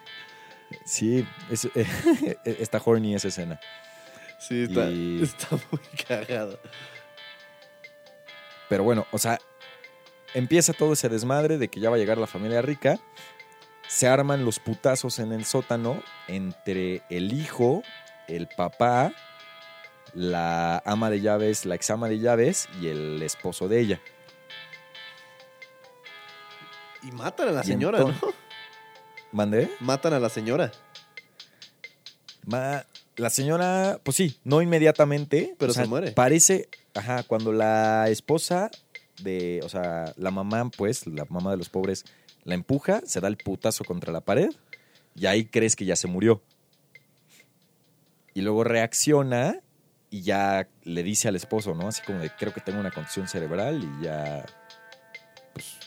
[0.85, 1.67] Sí, es-
[2.45, 3.59] está horny esa escena.
[4.39, 6.57] Sí, está, Y- está muy cagada.
[8.69, 9.37] Pero bueno, o sea,
[10.33, 12.99] empieza todo ese desmadre de que ya va a llegar la familia rica.
[13.87, 17.81] Se arman los putazos en el sótano entre el hijo,
[18.29, 19.13] el papá,
[20.13, 24.01] la ama de llaves, la ex ama de llaves y el esposo de ella.
[27.03, 28.15] Y matan a la Y señora, ¿no?
[29.31, 29.69] ¿Mandé?
[29.79, 30.71] Matan a la señora.
[32.45, 35.55] Ma- la señora, pues sí, no inmediatamente.
[35.57, 36.11] Pero o sea, se muere.
[36.11, 38.71] Parece, ajá, cuando la esposa
[39.21, 42.05] de, o sea, la mamá, pues, la mamá de los pobres,
[42.43, 44.49] la empuja, se da el putazo contra la pared
[45.15, 46.41] y ahí crees que ya se murió.
[48.33, 49.59] Y luego reacciona
[50.09, 51.87] y ya le dice al esposo, ¿no?
[51.87, 54.45] Así como de, creo que tengo una contusión cerebral y ya,
[55.53, 55.77] pues,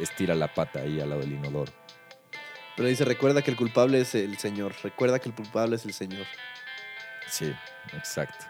[0.00, 1.72] estira la pata ahí al lado del inodoro.
[2.76, 4.74] Pero dice, recuerda que el culpable es el señor.
[4.82, 6.26] Recuerda que el culpable es el señor.
[7.28, 7.52] Sí,
[7.94, 8.46] exacto.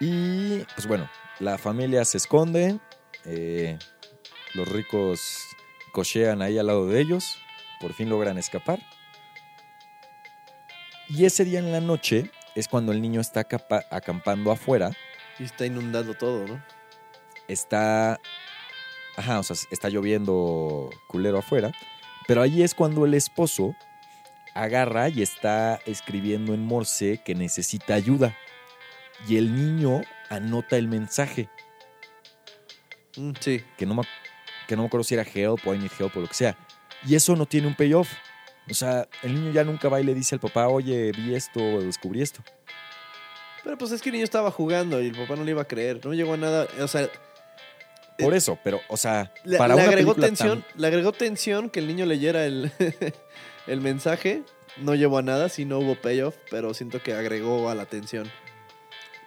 [0.00, 2.78] Y pues bueno, la familia se esconde,
[3.24, 3.78] eh,
[4.54, 5.42] los ricos
[5.92, 7.38] cochean ahí al lado de ellos,
[7.80, 8.80] por fin logran escapar.
[11.08, 13.46] Y ese día en la noche es cuando el niño está
[13.90, 14.90] acampando afuera,
[15.38, 16.62] Y está inundando todo, ¿no?
[17.48, 18.18] está,
[19.16, 21.70] ajá, o sea, está lloviendo culero afuera,
[22.26, 23.74] pero ahí es cuando el esposo
[24.54, 28.34] agarra y está escribiendo en Morse que necesita ayuda.
[29.28, 31.48] Y el niño anota el mensaje,
[33.18, 33.64] Mm, sí.
[33.78, 34.02] que no, me,
[34.68, 36.54] que no me acuerdo si era help o I need help o lo que sea.
[37.06, 38.12] Y eso no tiene un payoff.
[38.70, 41.60] O sea, el niño ya nunca va y le dice al papá, oye, vi esto
[41.60, 42.42] o descubrí esto.
[43.64, 45.66] Pero pues es que el niño estaba jugando y el papá no le iba a
[45.68, 46.04] creer.
[46.04, 46.66] No llegó a nada.
[46.80, 47.08] O sea,
[48.18, 50.62] Por eso, pero, o sea, le, para le una agregó tensión.
[50.62, 52.72] tan- Le agregó tensión que el niño leyera el,
[53.66, 54.42] el mensaje.
[54.78, 58.30] No llevó a nada, sí no hubo payoff, pero siento que agregó a la tensión.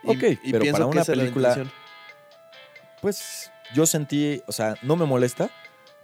[0.04, 1.66] Y- Ok, y pero para una película-.
[3.02, 5.50] Pues yo sentí, o sea, no me molesta,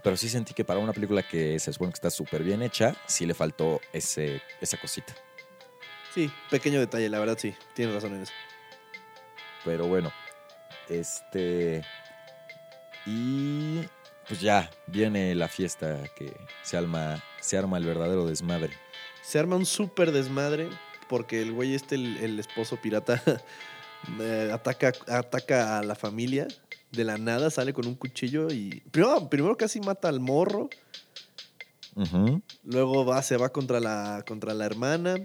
[0.06, 2.96] pero sí sentí que para una película que se supone que está súper bien hecha,
[3.08, 5.16] sí le faltó ese, esa cosita.
[6.14, 7.56] Sí, pequeño detalle, la verdad sí.
[7.74, 8.34] Tienes razón en eso.
[9.64, 10.14] Pero bueno,
[10.90, 11.82] este.
[13.08, 13.80] Y
[14.28, 18.74] pues ya, viene la fiesta que se arma, se arma el verdadero desmadre.
[19.24, 20.70] Se arma un súper desmadre
[21.10, 23.24] porque el güey este, el, el esposo pirata,
[24.20, 26.48] eh, ataca, ataca a la familia.
[26.96, 28.82] De la nada sale con un cuchillo y...
[28.92, 30.70] Primero, primero casi mata al morro.
[32.64, 35.16] Luego va, se va contra la, contra la hermana.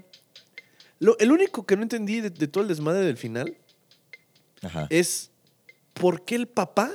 [0.98, 3.56] Lo, el único que no entendí de, de todo el desmadre del final
[4.62, 4.86] Ajá.
[4.90, 5.30] es
[5.94, 6.90] por qué el papá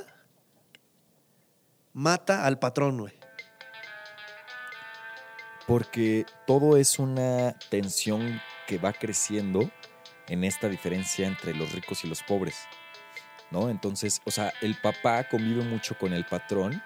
[1.92, 3.14] mata al patrón, güey.
[5.66, 9.70] Porque todo es una tensión que va creciendo
[10.28, 12.56] en esta diferencia entre los ricos y los pobres.
[13.50, 13.70] ¿No?
[13.70, 16.82] Entonces, o sea, el papá convive mucho con el patrón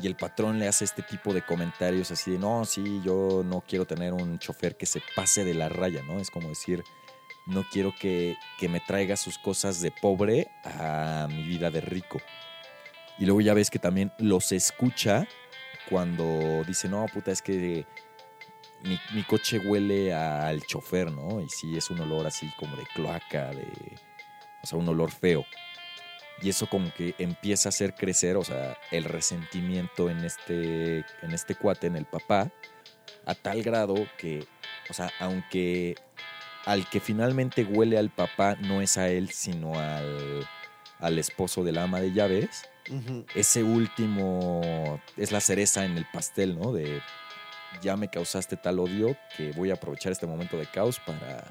[0.00, 3.62] y el patrón le hace este tipo de comentarios así de, no, sí, yo no
[3.66, 6.18] quiero tener un chofer que se pase de la raya, ¿no?
[6.18, 6.84] Es como decir,
[7.46, 12.20] no quiero que, que me traiga sus cosas de pobre a mi vida de rico.
[13.18, 15.26] Y luego ya ves que también los escucha
[15.88, 17.86] cuando dice, no, puta, es que
[18.84, 21.40] mi, coche huele al chofer, ¿no?
[21.40, 23.66] Y sí, es un olor así como de cloaca, de.
[24.62, 25.44] O sea, un olor feo.
[26.44, 31.32] Y eso como que empieza a hacer crecer, o sea, el resentimiento en este, en
[31.32, 32.52] este cuate, en el papá,
[33.24, 34.46] a tal grado que,
[34.90, 35.94] o sea, aunque
[36.66, 40.46] al que finalmente huele al papá no es a él, sino al,
[40.98, 42.68] al esposo del ama de llaves,
[43.34, 46.74] ese último es la cereza en el pastel, ¿no?
[46.74, 47.00] De
[47.80, 51.42] ya me causaste tal odio que voy a aprovechar este momento de caos para,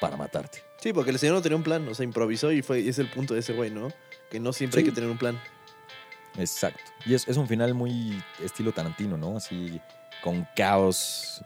[0.00, 0.67] para matarte.
[0.80, 2.98] Sí, porque el señor no tenía un plan, o sea, improvisó y fue, y es
[2.98, 3.88] el punto de ese güey, ¿no?
[4.30, 5.40] Que no siempre hay que tener un plan.
[6.36, 6.92] Exacto.
[7.04, 9.36] Y es, es un final muy estilo Tarantino, ¿no?
[9.36, 9.80] Así
[10.22, 11.42] con caos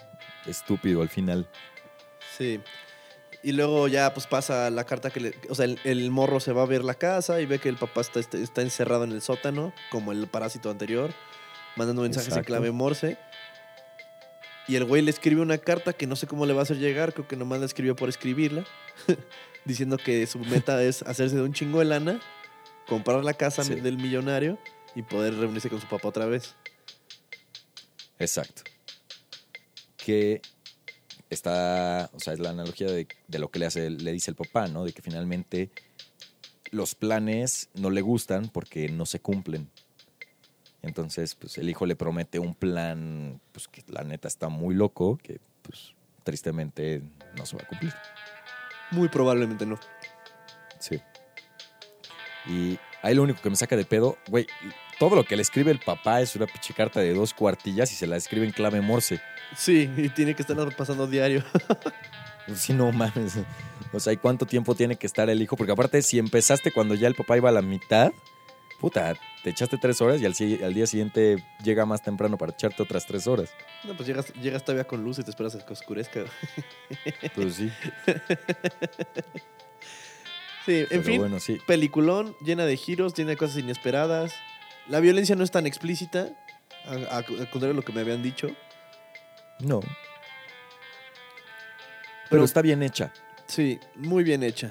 [0.47, 1.49] estúpido al final.
[2.37, 2.61] Sí.
[3.43, 5.35] Y luego ya pues pasa la carta que le...
[5.49, 7.77] O sea, el, el morro se va a ver la casa y ve que el
[7.77, 11.13] papá está, está, encerrado en el sótano, como el parásito anterior,
[11.77, 12.47] mandando mensajes en Exacto.
[12.49, 13.19] clave morse.
[14.69, 16.79] Y el güey le escribe una carta que no sé cómo le va a hacer
[16.79, 18.65] llegar, creo que nomás la escribió por escribirla,
[19.65, 22.21] diciendo que su meta es hacerse de un chingo de lana,
[22.87, 23.75] comprar la casa Sí.
[23.77, 24.59] del millonario
[24.95, 26.55] y poder reunirse con su papá otra vez.
[28.19, 28.63] Exacto.
[29.97, 30.41] Que
[31.31, 34.37] está, o sea, es la analogía de, de lo que le, hace, le dice el
[34.37, 34.85] papá, ¿no?
[34.85, 35.71] De que finalmente
[36.71, 39.71] los planes no le gustan porque no se cumplen.
[40.83, 45.19] Entonces, pues el hijo le promete un plan, pues que la neta está muy loco,
[45.23, 47.03] que pues tristemente
[47.37, 47.95] no se va a cumplir.
[48.91, 49.79] Muy probablemente no.
[50.81, 51.01] Sí.
[52.47, 54.47] Y ahí lo único que me saca de pedo, güey,
[54.99, 57.95] todo lo que le escribe el papá es una pinche carta de dos cuartillas y
[57.95, 59.21] se la escribe en clave morse.
[59.57, 61.45] Sí, y tiene que estar pasando diario.
[62.57, 63.39] Sí, no mames.
[63.93, 65.57] O sea, ¿y cuánto tiempo tiene que estar el hijo?
[65.57, 68.13] Porque aparte, si empezaste cuando ya el papá iba a la mitad,
[68.83, 69.15] puta,
[69.45, 73.29] te echaste tres horas y al, día siguiente llega más temprano para echarte otras tres
[73.29, 73.55] horas.
[73.85, 76.25] No, pues llegas, llegas todavía con luz y te esperas a que oscurezca.
[77.35, 77.73] Pues sí.
[80.65, 81.59] Sí, en fin, bueno, sí.
[81.67, 84.33] peliculón, llena de giros, llena de cosas inesperadas.
[84.87, 86.29] La violencia no es tan explícita,
[86.87, 88.47] al contrario de lo que me habían dicho.
[89.59, 89.81] No.
[89.81, 89.93] Pero,
[92.31, 93.13] Pero- está bien hecha.
[93.49, 94.71] Sí, muy bien hecha.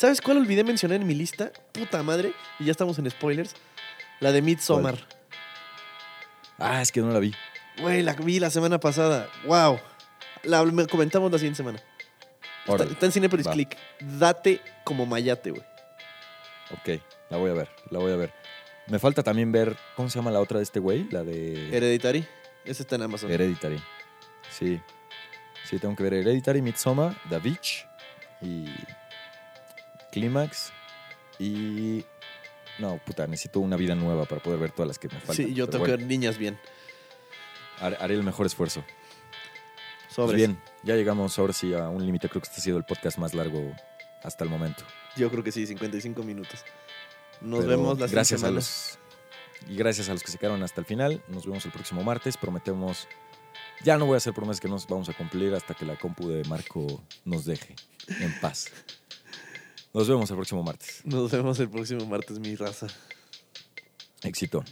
[0.00, 1.52] ¿Sabes cuál olvidé mencionar en mi lista?
[1.72, 3.54] Puta madre, y ya estamos en spoilers.
[4.20, 4.96] La de Midsommar.
[6.58, 7.34] Ah, es que no la vi.
[7.82, 9.28] Güey, la vi la semana pasada.
[9.44, 9.78] Wow.
[10.44, 11.82] La me- comentamos la siguiente semana.
[12.66, 13.52] Está, en Cinepolis Va.
[13.52, 13.76] Click.
[14.00, 15.62] Date como mayate, güey.
[16.72, 18.32] Ok, la voy a ver, la voy a ver.
[18.86, 21.08] Me falta también ver, ¿cómo se llama la otra de este güey?
[21.10, 22.26] La de Hereditary.
[22.64, 23.30] Ese está en Amazon.
[23.30, 23.78] Hereditary.
[24.48, 24.80] Sí.
[25.68, 27.86] Sí, tengo que ver Hereditary, Midsommar, The Beach
[28.40, 28.64] y
[30.12, 30.72] Clímax
[31.38, 32.04] y...
[32.78, 35.36] No, puta, necesito una vida nueva para poder ver todas las que me faltan.
[35.36, 36.58] sí, yo tengo que ver niñas bien.
[37.78, 38.82] har- haré el mejor esfuerzo.
[38.82, 40.36] Pues Sobre.
[40.38, 42.28] bien, ya llegamos ahora sí a un límite.
[42.28, 43.72] Creo que este ha sido el podcast más largo
[44.22, 44.82] hasta el momento.
[45.16, 46.64] Yo creo que sí, 55 minutos.
[47.40, 48.98] Nos Pero vemos la gracias a los
[49.68, 51.22] Y gracias a los que se quedaron hasta el final.
[51.28, 52.36] Nos vemos el próximo martes.
[52.36, 53.08] Prometemos
[53.84, 56.28] Ya no voy a hacer promesas que nos vamos a cumplir hasta que la compu
[56.28, 57.76] de Marco nos deje
[58.08, 58.66] en paz.
[59.92, 61.02] Nos vemos el próximo martes.
[61.04, 62.86] Nos vemos el próximo martes, mi raza.
[64.22, 64.64] Éxito.